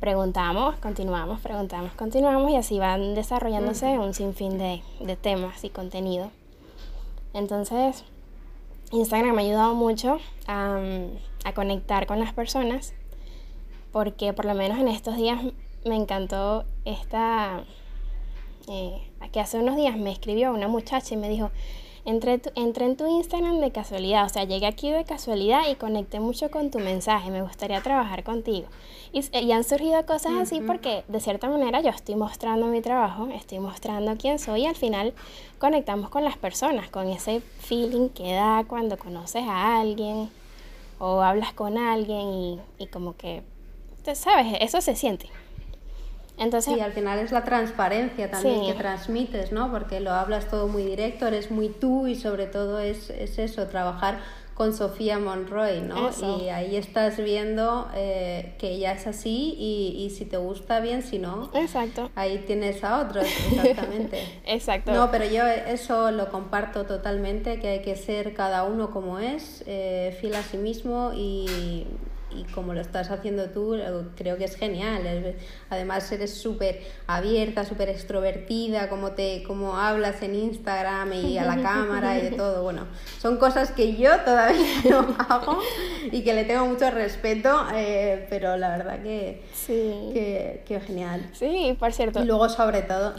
Preguntamos, 0.00 0.76
continuamos, 0.76 1.40
preguntamos, 1.40 1.92
continuamos 1.92 2.50
y 2.50 2.56
así 2.56 2.78
van 2.78 3.14
desarrollándose 3.14 3.98
un 3.98 4.14
sinfín 4.14 4.58
de, 4.58 4.82
de 5.00 5.16
temas 5.16 5.62
y 5.62 5.70
contenido. 5.70 6.30
Entonces, 7.34 8.04
Instagram 8.90 9.36
me 9.36 9.42
ha 9.42 9.44
ayudado 9.44 9.74
mucho 9.74 10.18
a, 10.48 10.80
a 11.44 11.54
conectar 11.54 12.06
con 12.06 12.18
las 12.18 12.32
personas 12.32 12.94
porque 13.92 14.32
por 14.32 14.44
lo 14.44 14.54
menos 14.54 14.78
en 14.78 14.88
estos 14.88 15.16
días 15.16 15.40
me 15.84 15.96
encantó 15.96 16.64
esta... 16.84 17.64
Eh, 18.68 19.02
que 19.32 19.40
hace 19.40 19.58
unos 19.58 19.76
días 19.76 19.96
me 19.96 20.12
escribió 20.12 20.52
una 20.52 20.68
muchacha 20.68 21.14
y 21.14 21.16
me 21.16 21.28
dijo, 21.28 21.50
entré, 22.04 22.40
en 22.54 22.96
tu 22.96 23.06
Instagram 23.06 23.60
de 23.60 23.70
casualidad, 23.70 24.26
o 24.26 24.28
sea, 24.28 24.44
llegué 24.44 24.66
aquí 24.66 24.90
de 24.90 25.04
casualidad 25.04 25.62
y 25.70 25.76
conecté 25.76 26.20
mucho 26.20 26.50
con 26.50 26.70
tu 26.70 26.78
mensaje, 26.78 27.30
me 27.30 27.42
gustaría 27.42 27.80
trabajar 27.80 28.24
contigo. 28.24 28.66
Y, 29.12 29.52
han 29.52 29.64
surgido 29.64 30.04
cosas 30.06 30.32
así 30.40 30.60
porque 30.60 31.04
de 31.08 31.20
cierta 31.20 31.48
manera 31.48 31.80
yo 31.80 31.90
estoy 31.90 32.16
mostrando 32.16 32.66
mi 32.66 32.80
trabajo, 32.80 33.28
estoy 33.28 33.58
mostrando 33.58 34.16
quién 34.16 34.38
soy 34.38 34.62
y 34.62 34.66
al 34.66 34.74
final 34.74 35.12
conectamos 35.58 36.08
con 36.10 36.24
las 36.24 36.36
personas, 36.36 36.88
con 36.88 37.08
ese 37.08 37.40
feeling 37.40 38.08
que 38.08 38.32
da 38.32 38.64
cuando 38.66 38.96
conoces 38.96 39.44
a 39.46 39.80
alguien 39.80 40.30
o 40.98 41.20
hablas 41.20 41.52
con 41.52 41.78
alguien 41.78 42.32
y, 42.32 42.60
y 42.78 42.86
como 42.86 43.16
que, 43.16 43.42
¿sabes? 44.14 44.56
Eso 44.60 44.80
se 44.80 44.94
siente. 44.94 45.28
Entonces, 46.38 46.74
sí, 46.74 46.80
al 46.80 46.92
final 46.92 47.18
es 47.18 47.30
la 47.30 47.44
transparencia 47.44 48.30
también 48.30 48.64
que 48.66 48.74
transmites, 48.74 49.52
¿no? 49.52 49.70
Porque 49.70 50.00
lo 50.00 50.12
hablas 50.12 50.48
todo 50.48 50.66
muy 50.66 50.82
directo, 50.82 51.26
eres 51.26 51.50
muy 51.50 51.68
tú 51.68 52.06
y 52.06 52.16
sobre 52.16 52.46
todo 52.46 52.80
es, 52.80 53.10
es 53.10 53.38
eso, 53.38 53.66
trabajar 53.68 54.18
con 54.54 54.74
Sofía 54.74 55.18
Monroy, 55.18 55.80
¿no? 55.80 56.10
Y 56.40 56.48
ahí 56.48 56.76
estás 56.76 57.16
viendo 57.16 57.88
eh, 57.94 58.54
que 58.58 58.70
ella 58.70 58.92
es 58.92 59.06
así 59.06 59.54
y, 59.58 60.04
y, 60.04 60.10
si 60.10 60.24
te 60.24 60.36
gusta 60.36 60.80
bien, 60.80 61.02
si 61.02 61.18
no, 61.18 61.50
Exacto. 61.54 62.10
ahí 62.14 62.44
tienes 62.46 62.84
a 62.84 63.00
otros, 63.00 63.24
exactamente. 63.52 64.22
Exacto. 64.44 64.92
No, 64.92 65.10
pero 65.10 65.24
yo 65.24 65.46
eso 65.46 66.10
lo 66.10 66.28
comparto 66.30 66.84
totalmente, 66.84 67.60
que 67.60 67.68
hay 67.68 67.82
que 67.82 67.96
ser 67.96 68.34
cada 68.34 68.64
uno 68.64 68.90
como 68.90 69.18
es, 69.18 69.64
eh, 69.66 70.16
fiel 70.20 70.34
a 70.34 70.42
sí 70.42 70.58
mismo 70.58 71.12
y 71.14 71.86
y 72.36 72.44
como 72.52 72.74
lo 72.74 72.80
estás 72.80 73.10
haciendo 73.10 73.50
tú, 73.50 73.74
eh, 73.74 73.84
creo 74.16 74.36
que 74.36 74.44
es 74.44 74.56
genial. 74.56 75.36
Además, 75.70 76.10
eres 76.12 76.34
súper 76.34 76.82
abierta, 77.06 77.64
súper 77.64 77.88
extrovertida, 77.88 78.88
como, 78.88 79.12
te, 79.12 79.42
como 79.44 79.76
hablas 79.76 80.22
en 80.22 80.34
Instagram 80.34 81.12
y 81.12 81.38
a 81.38 81.44
la 81.44 81.62
cámara 81.62 82.18
y 82.18 82.22
de 82.22 82.30
todo. 82.36 82.62
Bueno, 82.62 82.86
son 83.20 83.36
cosas 83.36 83.72
que 83.72 83.96
yo 83.96 84.20
todavía 84.20 84.66
no 84.90 85.14
hago 85.28 85.58
y 86.10 86.22
que 86.22 86.34
le 86.34 86.44
tengo 86.44 86.66
mucho 86.66 86.90
respeto, 86.90 87.66
eh, 87.74 88.26
pero 88.30 88.56
la 88.56 88.76
verdad 88.76 89.02
que, 89.02 89.42
sí. 89.52 90.10
que, 90.12 90.64
que, 90.66 90.80
genial. 90.80 91.30
Sí, 91.32 91.76
por 91.78 91.92
cierto. 91.92 92.22
Y 92.22 92.26
luego, 92.26 92.48
sobre 92.48 92.82
todo, 92.82 93.14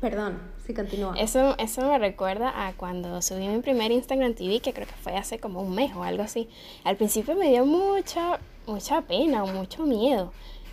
perdón. 0.00 0.54
Sí, 0.66 0.72
continúa. 0.72 1.14
Eso, 1.18 1.54
eso 1.58 1.82
me 1.82 1.98
recuerda 1.98 2.66
a 2.66 2.72
cuando 2.72 3.20
subí 3.20 3.46
mi 3.48 3.60
primer 3.60 3.92
Instagram 3.92 4.32
TV, 4.32 4.60
que 4.60 4.72
creo 4.72 4.86
que 4.86 4.94
fue 4.94 5.14
hace 5.14 5.38
como 5.38 5.60
un 5.60 5.74
mes 5.74 5.94
o 5.94 6.04
algo 6.04 6.22
así. 6.22 6.48
Al 6.84 6.96
principio 6.96 7.34
me 7.34 7.50
dio 7.50 7.66
mucha, 7.66 8.38
mucha 8.66 9.02
pena 9.02 9.44
o 9.44 9.46
mucho 9.46 9.84
miedo, 9.84 10.32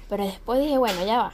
pero 0.10 0.26
después 0.26 0.60
dije, 0.60 0.78
bueno, 0.78 1.06
ya 1.06 1.18
va. 1.18 1.34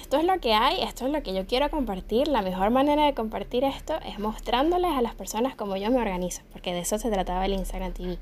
Esto 0.00 0.18
es 0.18 0.24
lo 0.24 0.38
que 0.38 0.54
hay, 0.54 0.82
esto 0.82 1.06
es 1.06 1.12
lo 1.12 1.22
que 1.22 1.34
yo 1.34 1.46
quiero 1.46 1.68
compartir. 1.68 2.28
La 2.28 2.42
mejor 2.42 2.70
manera 2.70 3.06
de 3.06 3.14
compartir 3.14 3.64
esto 3.64 3.94
es 4.06 4.18
mostrándoles 4.18 4.92
a 4.92 5.02
las 5.02 5.14
personas 5.14 5.56
cómo 5.56 5.76
yo 5.76 5.90
me 5.90 5.98
organizo, 5.98 6.42
porque 6.52 6.72
de 6.72 6.80
eso 6.80 6.98
se 6.98 7.10
trataba 7.10 7.44
el 7.46 7.54
Instagram 7.54 7.92
TV. 7.92 8.18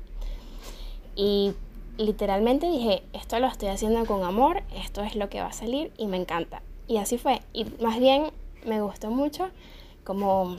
Y 1.15 1.53
literalmente 1.97 2.69
dije, 2.69 3.03
esto 3.13 3.39
lo 3.39 3.47
estoy 3.47 3.69
haciendo 3.69 4.05
con 4.05 4.23
amor, 4.23 4.63
esto 4.75 5.03
es 5.03 5.15
lo 5.15 5.29
que 5.29 5.41
va 5.41 5.47
a 5.47 5.53
salir 5.53 5.91
y 5.97 6.07
me 6.07 6.17
encanta. 6.17 6.61
Y 6.87 6.97
así 6.97 7.17
fue. 7.17 7.41
Y 7.53 7.65
más 7.81 7.99
bien 7.99 8.31
me 8.65 8.81
gustó 8.81 9.09
mucho 9.11 9.49
como 10.03 10.57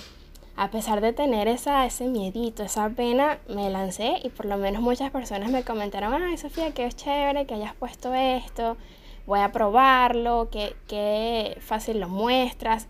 a 0.56 0.70
pesar 0.70 1.02
de 1.02 1.12
tener 1.12 1.48
esa, 1.48 1.84
ese 1.84 2.08
miedito, 2.08 2.62
esa 2.62 2.88
pena, 2.88 3.38
me 3.48 3.68
lancé 3.70 4.20
y 4.24 4.30
por 4.30 4.46
lo 4.46 4.56
menos 4.56 4.82
muchas 4.82 5.10
personas 5.10 5.50
me 5.50 5.64
comentaron, 5.64 6.14
ay 6.14 6.38
Sofía, 6.38 6.72
qué 6.72 6.90
chévere 6.90 7.46
que 7.46 7.54
hayas 7.54 7.74
puesto 7.74 8.14
esto, 8.14 8.78
voy 9.26 9.40
a 9.40 9.52
probarlo, 9.52 10.48
qué, 10.50 10.74
qué 10.88 11.58
fácil 11.60 12.00
lo 12.00 12.08
muestras. 12.08 12.88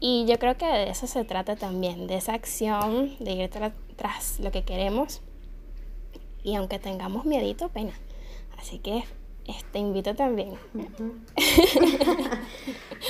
Y 0.00 0.24
yo 0.26 0.38
creo 0.38 0.56
que 0.56 0.66
de 0.66 0.90
eso 0.90 1.06
se 1.06 1.24
trata 1.24 1.54
también, 1.54 2.06
de 2.06 2.16
esa 2.16 2.32
acción, 2.34 3.14
de 3.20 3.32
ir 3.32 3.50
tras 3.96 4.40
lo 4.40 4.50
que 4.50 4.64
queremos. 4.64 5.20
Y 6.42 6.56
aunque 6.56 6.80
tengamos 6.80 7.24
miedito, 7.24 7.68
pena. 7.68 7.92
Así 8.58 8.78
que 8.78 9.04
te 9.44 9.52
este, 9.52 9.78
invito 9.78 10.14
también. 10.14 10.54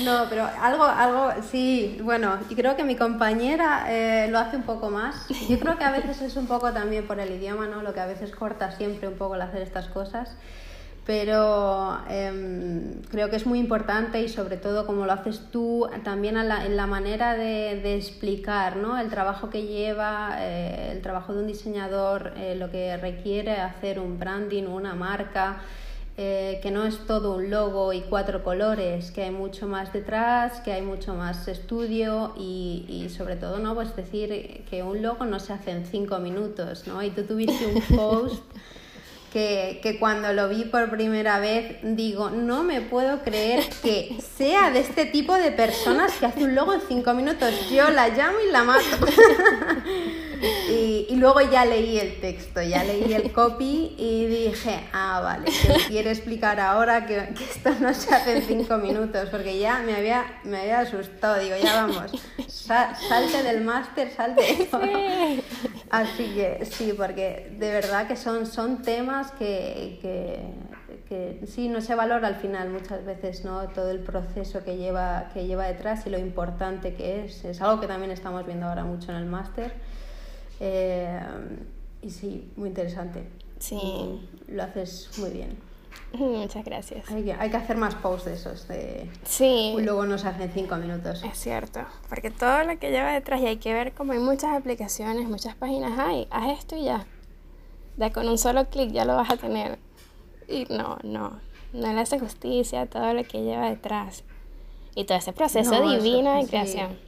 no, 0.05 0.27
pero 0.31 0.49
algo, 0.61 0.85
algo, 0.85 1.31
sí, 1.51 1.99
bueno, 2.03 2.39
y 2.49 2.55
creo 2.55 2.77
que 2.77 2.85
mi 2.85 2.97
compañera 2.97 3.87
eh, 3.89 4.29
lo 4.31 4.39
hace 4.39 4.57
un 4.57 4.63
poco 4.63 4.91
más. 4.91 5.27
Yo 5.49 5.59
creo 5.59 5.77
que 5.77 5.85
a 5.85 5.91
veces 5.91 6.23
es 6.23 6.37
un 6.37 6.47
poco 6.47 6.73
también 6.73 7.07
por 7.07 7.21
el 7.21 7.33
idioma, 7.33 7.67
¿no? 7.67 7.83
Lo 7.83 7.93
que 7.93 8.01
a 8.01 8.07
veces 8.07 8.31
corta 8.31 8.73
siempre 8.73 9.09
un 9.09 9.15
poco 9.15 9.35
el 9.35 9.43
hacer 9.43 9.61
estas 9.61 9.89
cosas. 9.89 10.35
Pero 11.05 11.99
em, 12.09 13.03
creo 13.11 13.29
que 13.29 13.35
es 13.35 13.45
muy 13.45 13.59
importante 13.59 14.23
y 14.23 14.29
sobre 14.29 14.57
todo 14.57 14.87
como 14.87 15.05
lo 15.05 15.13
haces 15.13 15.51
tú, 15.51 15.89
también 16.05 16.37
en 16.37 16.77
la, 16.77 16.87
manera 16.87 17.35
de, 17.35 17.81
de, 17.83 17.97
explicar 17.97 18.77
¿no? 18.77 18.97
el 18.97 19.11
trabajo 19.11 19.51
que 19.51 19.67
lleva, 19.67 20.37
eh, 20.39 20.93
el 20.93 21.03
trabajo 21.03 21.35
de 21.35 21.41
un 21.41 21.49
diseñador, 21.49 22.35
eh, 22.37 22.55
lo 22.55 22.71
que 22.71 22.97
requiere 22.99 23.57
hacer 23.57 23.99
un 23.99 24.21
branding, 24.21 24.65
una 24.65 24.95
marca. 24.95 25.63
Eh, 26.19 26.61
que 26.63 26.71
no 26.71 26.85
es 26.85 26.99
todo 27.07 27.35
un 27.37 27.49
logo 27.49 27.95
y 27.95 28.03
cuatro 28.03 28.45
colores, 28.45 29.11
que 29.13 29.23
hay 29.23 29.31
mucho 29.31 29.67
más 29.67 29.95
detrás, 29.95 30.61
que 30.61 30.71
hay 30.71 30.83
mucho 30.83 31.15
más 31.15 31.49
estudio 31.49 32.35
y, 32.37 32.85
y, 32.87 33.09
sobre 33.09 33.37
todo, 33.37 33.59
¿no? 33.61 33.75
Pues 33.75 33.97
decir 33.97 34.63
que 34.69 34.83
un 34.83 35.01
logo 35.01 35.25
no 35.25 35.41
se 35.41 35.55
hace 35.55 35.71
en 35.71 35.87
cinco 35.87 36.19
minutos, 36.19 36.87
¿no? 36.87 37.03
Y 37.03 37.11
tú 37.11 37.23
tuviste 37.23 37.67
un 37.67 37.81
post 37.97 38.45
que, 39.33 39.81
que, 39.83 39.99
cuando 39.99 40.35
lo 40.35 40.51
vi 40.51 40.65
por 40.65 40.91
primera 40.91 41.41
vez 41.41 41.79
digo, 41.83 42.29
no 42.29 42.63
me 42.63 42.83
puedo 42.83 43.23
creer 43.23 43.65
que 43.83 44.19
sea 44.37 44.71
de 44.71 44.81
este 44.81 45.07
tipo 45.07 45.35
de 45.35 45.51
personas 45.51 46.13
que 46.13 46.27
hace 46.27 46.45
un 46.45 46.55
logo 46.55 46.75
en 46.75 46.83
cinco 46.87 47.15
minutos. 47.15 47.71
Yo 47.71 47.89
la 47.89 48.09
llamo 48.09 48.37
y 48.47 48.53
la 48.53 48.65
mato. 48.65 48.83
y, 50.43 51.07
y, 51.09 51.17
luego 51.17 51.41
ya 51.41 51.65
leí 51.65 51.99
el 51.99 52.21
texto, 52.21 52.61
ya 52.63 52.83
leí 52.85 53.13
el 53.13 53.33
copy 53.33 53.95
y 53.97 54.27
dije, 54.27 54.81
ah, 54.93 55.21
vale, 55.23 55.45
que 55.45 55.89
quiere 55.89 56.11
explicar 56.11 56.59
ahora 56.59 57.07
que, 57.07 57.35
que, 57.35 57.45
esto 57.45 57.71
no 57.81 57.95
se 57.95 58.15
hace 58.15 58.39
en 58.39 58.43
cinco 58.43 58.79
minutos, 58.79 59.29
porque 59.31 59.59
ya 59.59 59.79
me 59.81 59.95
había, 59.95 60.41
me 60.45 60.61
había 60.61 60.81
asustado. 60.81 61.39
Digo, 61.39 61.57
ya 61.63 61.87
vamos, 61.87 62.13
salte 62.49 63.43
del 63.43 63.63
máster, 63.63 64.11
salte. 64.11 64.69
Así 65.91 66.25
que 66.35 66.65
sí, 66.65 66.95
porque 66.97 67.55
de 67.59 67.71
verdad 67.71 68.09
que 68.09 68.17
son, 68.17 68.47
son 68.47 68.83
temas 68.83 69.31
que, 69.33 69.99
que, 70.01 70.73
sí 71.47 71.69
no 71.69 71.83
se 71.83 71.95
valora 71.95 72.27
al 72.29 72.37
final 72.37 72.71
muchas 72.71 73.05
veces 73.05 73.45
¿no? 73.45 73.69
todo 73.69 73.91
el 73.91 73.99
proceso 73.99 74.65
que 74.65 74.79
lleva, 74.79 75.29
que 75.35 75.47
lleva 75.47 75.67
detrás 75.67 76.07
y 76.07 76.11
lo 76.11 76.19
importante 76.19 76.95
que 76.95 77.25
es. 77.25 77.45
Es 77.45 77.61
algo 77.61 77.81
que 77.83 77.87
también 77.87 78.11
estamos 78.11 78.47
viendo 78.47 78.67
ahora 78.67 78.85
mucho 78.85 79.11
en 79.11 79.19
el 79.19 79.27
máster. 79.27 79.75
Eh, 80.61 81.21
y 82.03 82.11
sí, 82.11 82.51
muy 82.57 82.69
interesante. 82.69 83.25
Sí. 83.59 83.79
lo 84.49 84.63
haces 84.65 85.09
muy 85.19 85.31
bien. 85.31 85.57
Muchas 86.15 86.65
gracias. 86.65 87.09
Hay 87.11 87.23
que, 87.25 87.33
hay 87.33 87.51
que 87.51 87.57
hacer 87.57 87.77
más 87.77 87.95
posts 87.95 88.25
de 88.27 88.35
esos. 88.35 88.69
De... 88.69 89.09
Sí. 89.25 89.75
Luego 89.79 90.05
nos 90.07 90.25
hacen 90.25 90.51
cinco 90.53 90.77
minutos. 90.77 91.23
Es 91.23 91.39
cierto, 91.39 91.81
porque 92.09 92.31
todo 92.31 92.65
lo 92.65 92.79
que 92.79 92.91
lleva 92.91 93.13
detrás 93.13 93.41
y 93.41 93.47
hay 93.47 93.57
que 93.59 93.73
ver 93.73 93.93
como 93.93 94.13
hay 94.13 94.19
muchas 94.19 94.57
aplicaciones, 94.57 95.29
muchas 95.29 95.55
páginas, 95.55 95.99
hay, 95.99 96.27
haz 96.31 96.59
esto 96.59 96.77
y 96.77 96.85
ya. 96.85 97.07
De 97.97 98.11
con 98.11 98.29
un 98.29 98.39
solo 98.39 98.69
clic 98.69 98.91
ya 98.91 99.05
lo 99.05 99.15
vas 99.17 99.31
a 99.31 99.37
tener. 99.37 99.79
Y 100.49 100.65
no, 100.71 100.99
no, 101.03 101.41
no 101.73 101.93
le 101.93 102.01
hace 102.01 102.19
justicia 102.19 102.83
a 102.83 102.87
todo 102.87 103.13
lo 103.15 103.23
que 103.25 103.43
lleva 103.43 103.69
detrás. 103.71 104.25
Y 104.95 105.05
todo 105.05 105.17
ese 105.19 105.33
proceso 105.33 105.71
No, 105.71 105.93
eso- 105.93 106.03
divino 106.03 106.35
de 106.37 106.43
sí. 106.43 106.49
creación. 106.49 106.99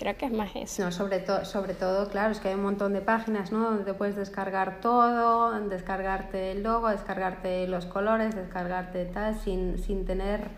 Creo 0.00 0.16
que 0.16 0.24
es 0.24 0.32
más 0.32 0.50
eso. 0.56 0.82
No, 0.82 0.90
sobre, 0.92 1.18
to- 1.18 1.44
sobre 1.44 1.74
todo, 1.74 2.08
claro, 2.08 2.32
es 2.32 2.40
que 2.40 2.48
hay 2.48 2.54
un 2.54 2.62
montón 2.62 2.94
de 2.94 3.02
páginas, 3.02 3.52
¿no? 3.52 3.64
Donde 3.64 3.84
te 3.84 3.92
puedes 3.92 4.16
descargar 4.16 4.80
todo, 4.80 5.52
descargarte 5.68 6.52
el 6.52 6.62
logo, 6.62 6.88
descargarte 6.88 7.66
los 7.68 7.84
colores, 7.84 8.34
descargarte 8.34 9.04
tal, 9.04 9.38
sin, 9.38 9.76
sin 9.78 10.06
tener 10.06 10.48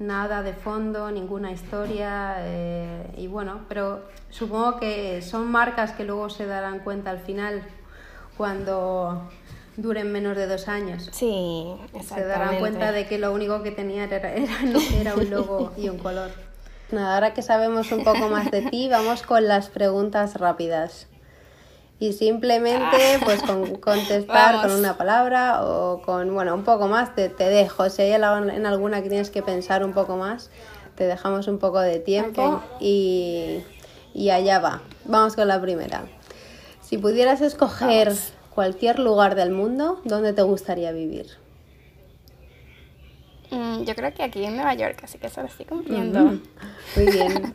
nada 0.00 0.42
de 0.42 0.52
fondo, 0.52 1.12
ninguna 1.12 1.52
historia. 1.52 2.38
eh, 2.40 3.14
y 3.16 3.28
bueno, 3.28 3.60
pero 3.68 4.02
supongo 4.30 4.80
que 4.80 5.22
son 5.22 5.48
marcas 5.48 5.92
que 5.92 6.02
luego 6.02 6.28
se 6.28 6.46
darán 6.46 6.80
cuenta 6.80 7.10
al 7.10 7.20
final 7.20 7.62
cuando 8.36 9.28
duren 9.76 10.10
menos 10.10 10.36
de 10.36 10.48
dos 10.48 10.66
años. 10.66 11.08
Sí, 11.12 11.76
Se 12.00 12.24
darán 12.24 12.58
cuenta 12.58 12.90
de 12.92 13.06
que 13.06 13.18
lo 13.18 13.32
único 13.32 13.62
que 13.62 13.70
tenían 13.70 14.12
era, 14.12 14.32
era, 14.32 14.62
no, 14.64 14.80
era 15.00 15.14
un 15.14 15.30
logo 15.30 15.72
y 15.76 15.88
un 15.88 15.98
color. 15.98 16.30
Nada, 16.90 17.14
ahora 17.14 17.34
que 17.34 17.42
sabemos 17.42 17.92
un 17.92 18.02
poco 18.02 18.28
más 18.28 18.50
de 18.50 18.62
ti, 18.62 18.88
vamos 18.90 19.22
con 19.22 19.46
las 19.46 19.68
preguntas 19.68 20.34
rápidas. 20.36 21.06
Y 22.00 22.12
simplemente, 22.12 23.18
pues 23.24 23.42
con 23.42 23.74
contestar 23.76 24.54
Vamos. 24.54 24.66
con 24.66 24.78
una 24.78 24.96
palabra 24.96 25.64
o 25.64 26.00
con, 26.02 26.32
bueno, 26.32 26.54
un 26.54 26.62
poco 26.62 26.86
más, 26.86 27.14
te, 27.14 27.28
te 27.28 27.48
dejo. 27.48 27.90
Si 27.90 28.02
hay 28.02 28.12
en 28.12 28.66
alguna 28.66 29.02
que 29.02 29.08
tienes 29.08 29.30
que 29.30 29.42
pensar 29.42 29.84
un 29.84 29.92
poco 29.92 30.16
más, 30.16 30.50
te 30.94 31.04
dejamos 31.04 31.48
un 31.48 31.58
poco 31.58 31.80
de 31.80 31.98
tiempo 31.98 32.62
y, 32.78 33.64
y 34.14 34.30
allá 34.30 34.60
va. 34.60 34.82
Vamos 35.06 35.34
con 35.34 35.48
la 35.48 35.60
primera. 35.60 36.04
Si 36.80 36.98
pudieras 36.98 37.40
escoger 37.40 38.12
cualquier 38.54 38.98
lugar 39.00 39.34
del 39.34 39.50
mundo, 39.50 40.00
¿dónde 40.04 40.32
te 40.32 40.42
gustaría 40.42 40.92
vivir? 40.92 41.36
Mm, 43.50 43.84
yo 43.84 43.94
creo 43.94 44.12
que 44.12 44.22
aquí 44.22 44.44
en 44.44 44.56
Nueva 44.56 44.74
York, 44.74 45.00
así 45.02 45.18
que 45.18 45.28
eso 45.28 45.40
lo 45.40 45.48
estoy 45.48 45.66
cumpliendo. 45.66 46.20
Muy 46.96 47.06
bien. 47.10 47.54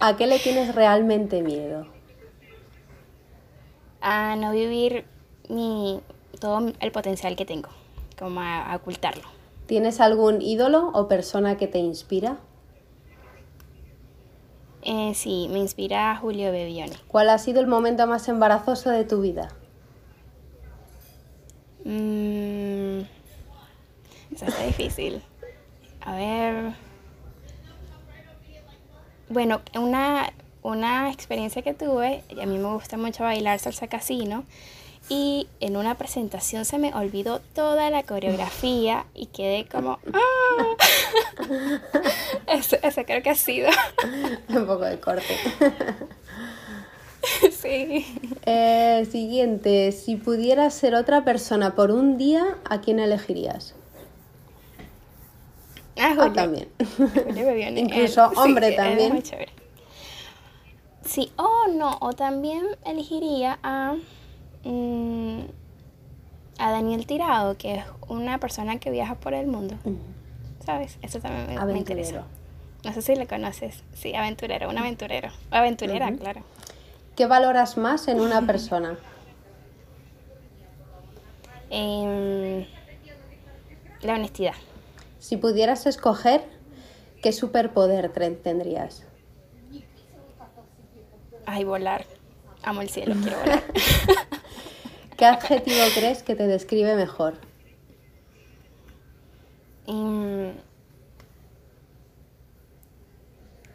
¿A 0.00 0.16
qué 0.16 0.26
le 0.26 0.38
tienes 0.38 0.74
realmente 0.74 1.42
miedo? 1.42 1.86
A 4.00 4.36
no 4.36 4.52
vivir 4.52 5.04
mi, 5.48 6.00
todo 6.40 6.72
el 6.80 6.92
potencial 6.92 7.36
que 7.36 7.44
tengo, 7.44 7.68
como 8.18 8.40
a, 8.40 8.72
a 8.72 8.76
ocultarlo. 8.76 9.24
¿Tienes 9.66 10.00
algún 10.00 10.40
ídolo 10.40 10.90
o 10.94 11.08
persona 11.08 11.56
que 11.56 11.66
te 11.66 11.78
inspira? 11.78 12.38
Eh, 14.82 15.12
sí, 15.14 15.48
me 15.50 15.58
inspira 15.58 16.16
Julio 16.16 16.50
Bebione. 16.52 16.96
¿Cuál 17.08 17.28
ha 17.28 17.38
sido 17.38 17.60
el 17.60 17.66
momento 17.66 18.06
más 18.06 18.28
embarazoso 18.28 18.90
de 18.90 19.04
tu 19.04 19.20
vida? 19.20 19.48
Mm, 21.84 22.67
eso 24.38 24.46
está 24.46 24.62
difícil. 24.62 25.20
A 26.00 26.14
ver. 26.14 26.72
Bueno, 29.28 29.60
una, 29.74 30.32
una 30.62 31.10
experiencia 31.10 31.62
que 31.62 31.74
tuve, 31.74 32.22
y 32.28 32.40
a 32.40 32.46
mí 32.46 32.56
me 32.56 32.72
gusta 32.72 32.96
mucho 32.96 33.24
bailar 33.24 33.58
salsa 33.58 33.88
casino, 33.88 34.44
y 35.08 35.48
en 35.58 35.76
una 35.76 35.96
presentación 35.96 36.64
se 36.64 36.78
me 36.78 36.94
olvidó 36.94 37.40
toda 37.52 37.90
la 37.90 38.04
coreografía 38.04 39.06
y 39.12 39.26
quedé 39.26 39.66
como... 39.66 39.98
¡ah! 40.12 40.76
Eso, 42.46 42.76
eso 42.82 43.04
creo 43.04 43.22
que 43.22 43.30
ha 43.30 43.34
sido. 43.34 43.68
Un 44.48 44.66
poco 44.66 44.84
de 44.84 45.00
corte. 45.00 45.34
sí. 47.60 48.06
Eh, 48.46 49.06
siguiente. 49.10 49.92
Si 49.92 50.16
pudieras 50.16 50.74
ser 50.74 50.94
otra 50.94 51.24
persona 51.24 51.74
por 51.74 51.90
un 51.90 52.16
día, 52.16 52.56
¿a 52.68 52.80
quién 52.80 53.00
elegirías? 53.00 53.74
Ah, 55.98 56.10
Ah, 56.10 56.14
Julio. 56.16 56.32
también. 56.32 56.68
Julio 56.96 57.46
Bebione, 57.46 57.80
Incluso 57.80 58.30
él- 58.32 58.38
hombre 58.38 58.68
es 58.70 58.76
también. 58.76 59.12
muy 59.12 59.22
chévere. 59.22 59.52
Sí, 61.04 61.32
o 61.36 61.68
no, 61.74 61.96
o 62.00 62.12
también 62.12 62.64
elegiría 62.84 63.58
a, 63.62 63.96
mm, 64.64 65.40
a 66.58 66.70
Daniel 66.70 67.06
Tirado, 67.06 67.56
que 67.56 67.76
es 67.76 67.84
una 68.08 68.38
persona 68.38 68.78
que 68.78 68.90
viaja 68.90 69.14
por 69.14 69.32
el 69.34 69.46
mundo, 69.46 69.76
¿sabes? 70.66 70.98
Eso 71.02 71.18
también 71.20 71.46
me, 71.58 71.72
me 71.72 71.78
interesa. 71.78 72.24
No 72.84 72.92
sé 72.92 73.02
si 73.02 73.16
lo 73.16 73.26
conoces. 73.26 73.82
Sí, 73.94 74.14
aventurero, 74.14 74.68
un 74.68 74.78
aventurero. 74.78 75.30
Aventurera, 75.50 76.12
claro. 76.12 76.42
¿Qué 77.16 77.26
valoras 77.26 77.76
más 77.76 78.06
en 78.08 78.20
una 78.20 78.42
persona? 78.46 78.96
Em, 81.70 82.64
la 84.02 84.14
honestidad. 84.14 84.54
Si 85.18 85.36
pudieras 85.36 85.86
escoger, 85.86 86.42
¿qué 87.22 87.32
superpoder 87.32 88.12
tendrías? 88.42 89.04
Ay, 91.46 91.64
volar. 91.64 92.04
Amo 92.62 92.82
el 92.82 92.90
cielo, 92.90 93.14
quiero 93.22 93.38
volar. 93.38 93.64
¿Qué 95.16 95.24
adjetivo 95.24 95.84
crees 95.94 96.22
que 96.22 96.34
te 96.34 96.46
describe 96.46 96.94
mejor? 96.94 97.34
Em, 99.86 100.52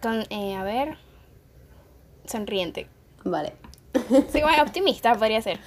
con, 0.01 0.23
eh, 0.29 0.55
a 0.55 0.63
ver, 0.63 0.97
sonriente. 2.25 2.87
Vale. 3.23 3.53
Sí, 4.31 4.41
bueno, 4.41 4.63
optimista 4.63 5.15
podría 5.15 5.41
ser. 5.41 5.59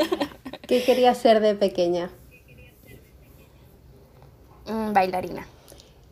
¿Qué 0.66 0.82
querías 0.82 1.18
ser 1.18 1.40
de 1.40 1.54
pequeña? 1.54 2.10
Mm, 4.66 4.92
bailarina. 4.92 5.46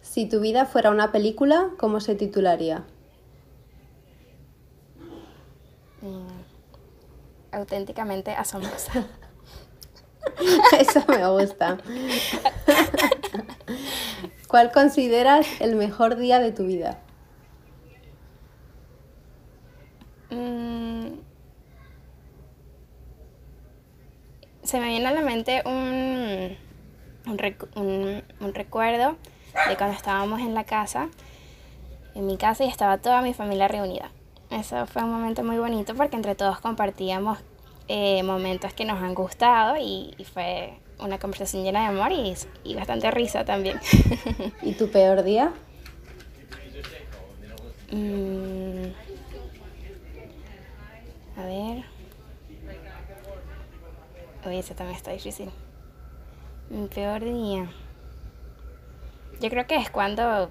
Si 0.02 0.26
tu 0.26 0.40
vida 0.40 0.66
fuera 0.66 0.90
una 0.90 1.10
película, 1.12 1.70
¿cómo 1.78 2.00
se 2.00 2.14
titularía? 2.14 2.84
Mm, 6.02 6.42
auténticamente 7.52 8.32
asombrosa. 8.32 9.06
Eso 10.78 11.02
me 11.08 11.26
gusta. 11.28 11.78
¿Cuál 14.48 14.70
consideras 14.70 15.46
el 15.60 15.76
mejor 15.76 16.16
día 16.16 16.38
de 16.40 16.52
tu 16.52 16.64
vida? 16.64 16.98
Mm, 20.30 21.14
se 24.62 24.80
me 24.80 24.88
viene 24.88 25.06
a 25.06 25.12
la 25.12 25.22
mente 25.22 25.62
un, 25.64 26.56
un, 27.26 27.38
recu- 27.38 27.68
un- 27.76 28.22
un 28.40 28.54
recuerdo 28.54 29.16
de 29.68 29.76
cuando 29.76 29.96
estábamos 29.96 30.40
en 30.40 30.54
la 30.54 30.64
casa, 30.64 31.08
en 32.14 32.26
mi 32.26 32.36
casa, 32.36 32.64
y 32.64 32.68
estaba 32.68 32.98
toda 32.98 33.22
mi 33.22 33.34
familia 33.34 33.68
reunida. 33.68 34.10
Eso 34.50 34.86
fue 34.86 35.02
un 35.02 35.10
momento 35.12 35.42
muy 35.44 35.56
bonito 35.58 35.94
porque 35.94 36.16
entre 36.16 36.34
todos 36.34 36.60
compartíamos 36.60 37.38
eh, 37.88 38.22
momentos 38.22 38.72
que 38.74 38.84
nos 38.84 39.00
han 39.02 39.14
gustado 39.14 39.76
y, 39.76 40.14
y 40.18 40.24
fue 40.24 40.74
una 40.98 41.18
conversación 41.18 41.64
llena 41.64 41.80
de 41.80 41.86
amor 41.86 42.12
y, 42.12 42.34
y 42.64 42.74
bastante 42.74 43.10
risa 43.10 43.44
también. 43.44 43.80
¿Y 44.62 44.72
tu 44.74 44.90
peor 44.90 45.22
día? 45.22 45.52
Mm, 47.90 48.84
a 51.36 51.44
ver. 51.44 51.84
Uy, 54.46 54.58
ese 54.58 54.74
también 54.74 54.96
está 54.96 55.12
difícil. 55.12 55.50
Mi 56.72 56.86
peor 56.88 57.22
día. 57.22 57.70
Yo 59.40 59.48
creo 59.50 59.66
que 59.66 59.76
es 59.76 59.90
cuando. 59.90 60.50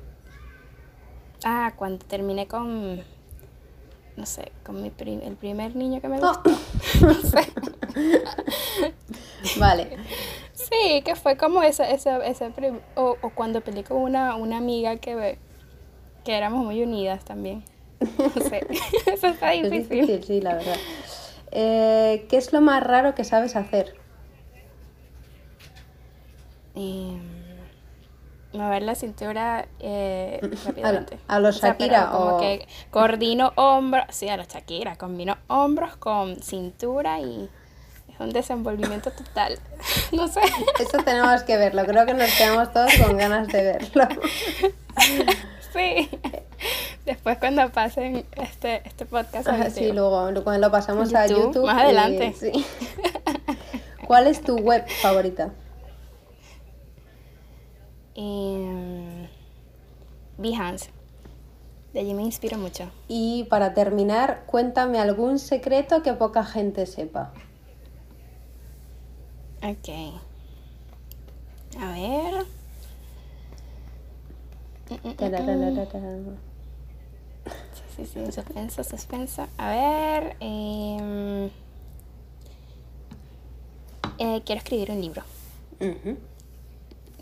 Ah, 1.43 1.73
cuando 1.75 2.05
terminé 2.05 2.47
con. 2.47 3.03
No 4.17 4.25
sé, 4.25 4.51
con 4.63 4.81
mi 4.83 4.89
prim- 4.91 5.21
el 5.23 5.35
primer 5.35 5.75
niño 5.75 5.99
que 6.01 6.07
me 6.07 6.19
Oh. 6.21 6.27
gustó. 6.27 6.51
No 7.01 7.13
sé. 7.15 7.47
Vale. 9.59 9.97
Sí, 10.53 11.01
que 11.03 11.15
fue 11.15 11.37
como 11.37 11.63
esa, 11.63 11.89
esa, 11.89 12.23
esa 12.25 12.51
o, 12.95 13.17
o 13.21 13.29
cuando 13.31 13.61
peleé 13.61 13.83
con 13.83 13.97
una, 13.97 14.35
una 14.35 14.57
amiga 14.57 14.97
que, 14.97 15.39
que 16.23 16.37
éramos 16.37 16.63
muy 16.63 16.83
unidas 16.83 17.25
también. 17.25 17.63
No 17.99 18.29
sé, 18.43 18.65
eso 19.11 19.27
está 19.27 19.53
Es 19.53 19.63
difícil. 19.71 20.01
difícil, 20.01 20.23
sí, 20.23 20.41
la 20.41 20.55
verdad. 20.55 20.77
Eh, 21.51 22.27
¿Qué 22.29 22.37
es 22.37 22.53
lo 22.53 22.61
más 22.61 22.83
raro 22.83 23.15
que 23.15 23.23
sabes 23.23 23.55
hacer? 23.55 23.95
Mover 28.53 28.81
la 28.83 28.95
cintura 28.95 29.65
eh, 29.79 30.39
rápidamente. 30.65 31.17
a 31.27 31.39
lo 31.39 31.49
O 31.49 31.51
sea, 31.53 31.77
pero 31.77 31.93
Shakira 31.93 32.11
como 32.11 32.35
o- 32.35 32.39
que 32.39 32.67
coordino 32.89 33.53
hombros, 33.55 34.03
sí, 34.09 34.27
a 34.27 34.35
los 34.37 34.47
Shakira, 34.47 34.97
combino 34.97 35.37
hombros 35.47 35.95
con 35.95 36.35
cintura 36.41 37.19
y 37.21 37.49
es 38.13 38.19
un 38.19 38.31
desenvolvimiento 38.31 39.11
total. 39.11 39.57
No 40.11 40.27
sé. 40.27 40.41
Eso 40.79 40.97
tenemos 41.05 41.43
que 41.43 41.55
verlo. 41.57 41.85
Creo 41.85 42.05
que 42.05 42.13
nos 42.13 42.29
quedamos 42.35 42.73
todos 42.73 42.91
con 42.97 43.17
ganas 43.17 43.47
de 43.47 43.63
verlo. 43.63 44.07
Sí. 45.73 46.09
Después 47.05 47.37
cuando 47.37 47.69
pasen 47.71 48.25
este, 48.35 48.81
este 48.85 49.05
podcast. 49.05 49.47
Ah, 49.47 49.69
sí, 49.69 49.93
luego 49.93 50.29
cuando 50.43 50.67
lo 50.67 50.69
pasamos 50.69 51.13
a 51.15 51.27
YouTube. 51.27 51.65
Más 51.65 51.81
adelante. 51.83 52.35
sí. 52.37 52.51
¿Cuál 54.05 54.27
es 54.27 54.41
tu 54.41 54.57
web 54.57 54.85
favorita? 55.01 55.51
Eh, 58.15 59.29
Behance. 60.37 60.89
De 61.93 61.99
allí 61.99 62.13
me 62.13 62.23
inspiro 62.23 62.57
mucho. 62.57 62.89
Y 63.07 63.45
para 63.45 63.73
terminar, 63.73 64.45
cuéntame 64.45 64.99
algún 64.99 65.39
secreto 65.39 66.01
que 66.01 66.13
poca 66.13 66.43
gente 66.43 66.85
sepa. 66.85 67.33
Ok. 69.63 69.89
A 71.79 71.91
ver. 71.93 72.45
Sí, 77.95 78.05
sí, 78.05 78.05
sí, 78.05 78.31
suspenso, 78.31 78.83
suspenso. 78.83 79.47
A 79.57 79.69
ver. 79.69 80.37
Eh, 80.39 81.51
eh, 84.17 84.41
quiero 84.45 84.59
escribir 84.59 84.91
un 84.91 85.01
libro. 85.01 85.23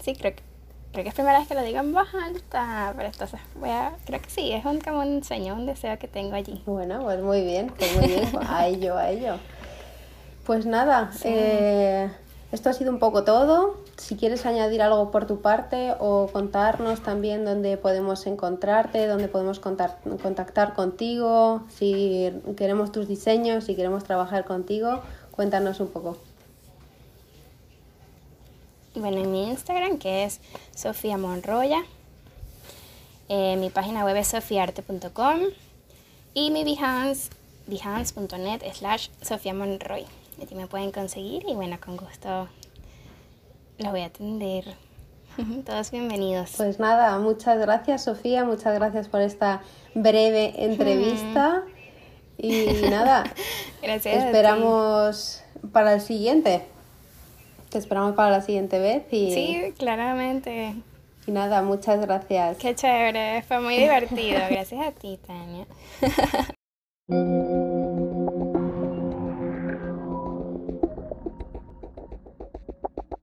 Sí, 0.02 0.14
creo 0.14 0.36
que 0.36 0.49
creo 0.92 1.04
que 1.04 1.10
es 1.10 1.16
primera 1.16 1.40
vez 1.40 1.48
que 1.48 1.56
lo 1.56 1.62
digo 1.62 1.80
en 1.80 1.94
voz 1.94 2.08
alta, 2.14 2.94
pero 2.96 3.08
entonces 3.08 3.40
voy 3.60 3.70
a, 3.70 3.94
creo 4.06 4.22
que 4.22 4.30
sí, 4.30 4.52
es 4.52 4.66
un, 4.66 4.80
como 4.80 5.02
un 5.02 5.24
sueño, 5.24 5.54
un 5.54 5.66
deseo 5.66 5.98
que 6.00 6.08
tengo 6.08 6.36
allí. 6.36 6.62
Bueno, 6.66 7.02
pues 7.04 7.22
muy 7.22 7.44
bien, 7.44 7.72
pues 7.78 7.96
muy 7.96 8.08
bien, 8.08 8.30
a 8.48 8.68
ello, 8.68 8.98
a 8.98 9.10
ello. 9.10 9.36
Pues 10.46 10.66
nada, 10.66 11.12
eh, 11.24 12.10
esto 12.52 12.70
ha 12.70 12.74
sido 12.74 12.92
un 12.92 12.98
poco 12.98 13.24
todo. 13.24 13.78
Si 13.98 14.16
quieres 14.16 14.48
añadir 14.48 14.82
algo 14.82 15.12
por 15.12 15.28
tu 15.28 15.42
parte 15.42 15.94
o 16.00 16.28
contarnos 16.32 17.04
también 17.04 17.46
dónde 17.46 17.78
podemos 17.78 18.26
encontrarte, 18.26 19.06
dónde 19.06 19.28
podemos 19.28 19.60
contactar 19.60 20.74
contigo, 20.74 21.64
si 21.70 22.34
queremos 22.58 22.92
tus 22.92 23.08
diseños, 23.08 23.66
si 23.66 23.76
queremos 23.76 24.06
trabajar 24.06 24.46
contigo, 24.46 25.02
cuéntanos 25.32 25.80
un 25.80 25.90
poco. 25.90 26.18
Bueno, 29.00 29.18
en 29.22 29.32
mi 29.32 29.48
Instagram, 29.48 29.98
que 29.98 30.26
es 30.26 30.42
Sofía 30.76 31.18
Monroya. 31.18 31.84
Eh, 33.30 33.56
mi 33.58 33.70
página 33.70 34.04
web 34.04 34.18
es 34.18 34.28
sofiarte.com 34.28 35.40
y 36.34 36.52
mi 36.52 36.66
Behance, 36.66 37.30
behance.net 37.68 38.62
slash 38.74 39.08
Sofía 39.22 39.54
Monroy. 39.54 40.06
Allí 40.42 40.56
me 40.56 40.68
pueden 40.68 40.92
conseguir 40.92 41.44
y 41.48 41.54
bueno, 41.54 41.78
con 41.80 41.96
gusto 41.96 42.50
los 43.78 43.92
voy 43.92 44.02
a 44.02 44.08
atender. 44.08 44.66
Todos 45.66 45.92
bienvenidos. 45.92 46.56
Pues 46.58 46.80
nada, 46.80 47.18
muchas 47.20 47.58
gracias 47.58 48.04
Sofía, 48.04 48.44
muchas 48.44 48.74
gracias 48.74 49.08
por 49.08 49.22
esta 49.22 49.62
breve 49.94 50.54
entrevista. 50.66 51.64
y 52.38 52.66
nada, 52.90 53.24
gracias 53.82 54.26
esperamos 54.26 55.42
para 55.72 55.94
el 55.94 56.02
siguiente. 56.02 56.66
Te 57.70 57.78
esperamos 57.78 58.16
para 58.16 58.32
la 58.32 58.42
siguiente 58.42 58.80
vez 58.80 59.04
y... 59.12 59.32
Sí, 59.32 59.74
claramente. 59.78 60.74
Y 61.28 61.32
nada, 61.32 61.62
muchas 61.62 62.02
gracias. 62.02 62.58
Qué 62.58 62.74
chévere, 62.74 63.44
fue 63.44 63.60
muy 63.60 63.76
divertido. 63.80 64.40
Gracias 64.50 64.88
a 64.88 64.92
ti, 64.92 65.20
Tania. 65.26 65.68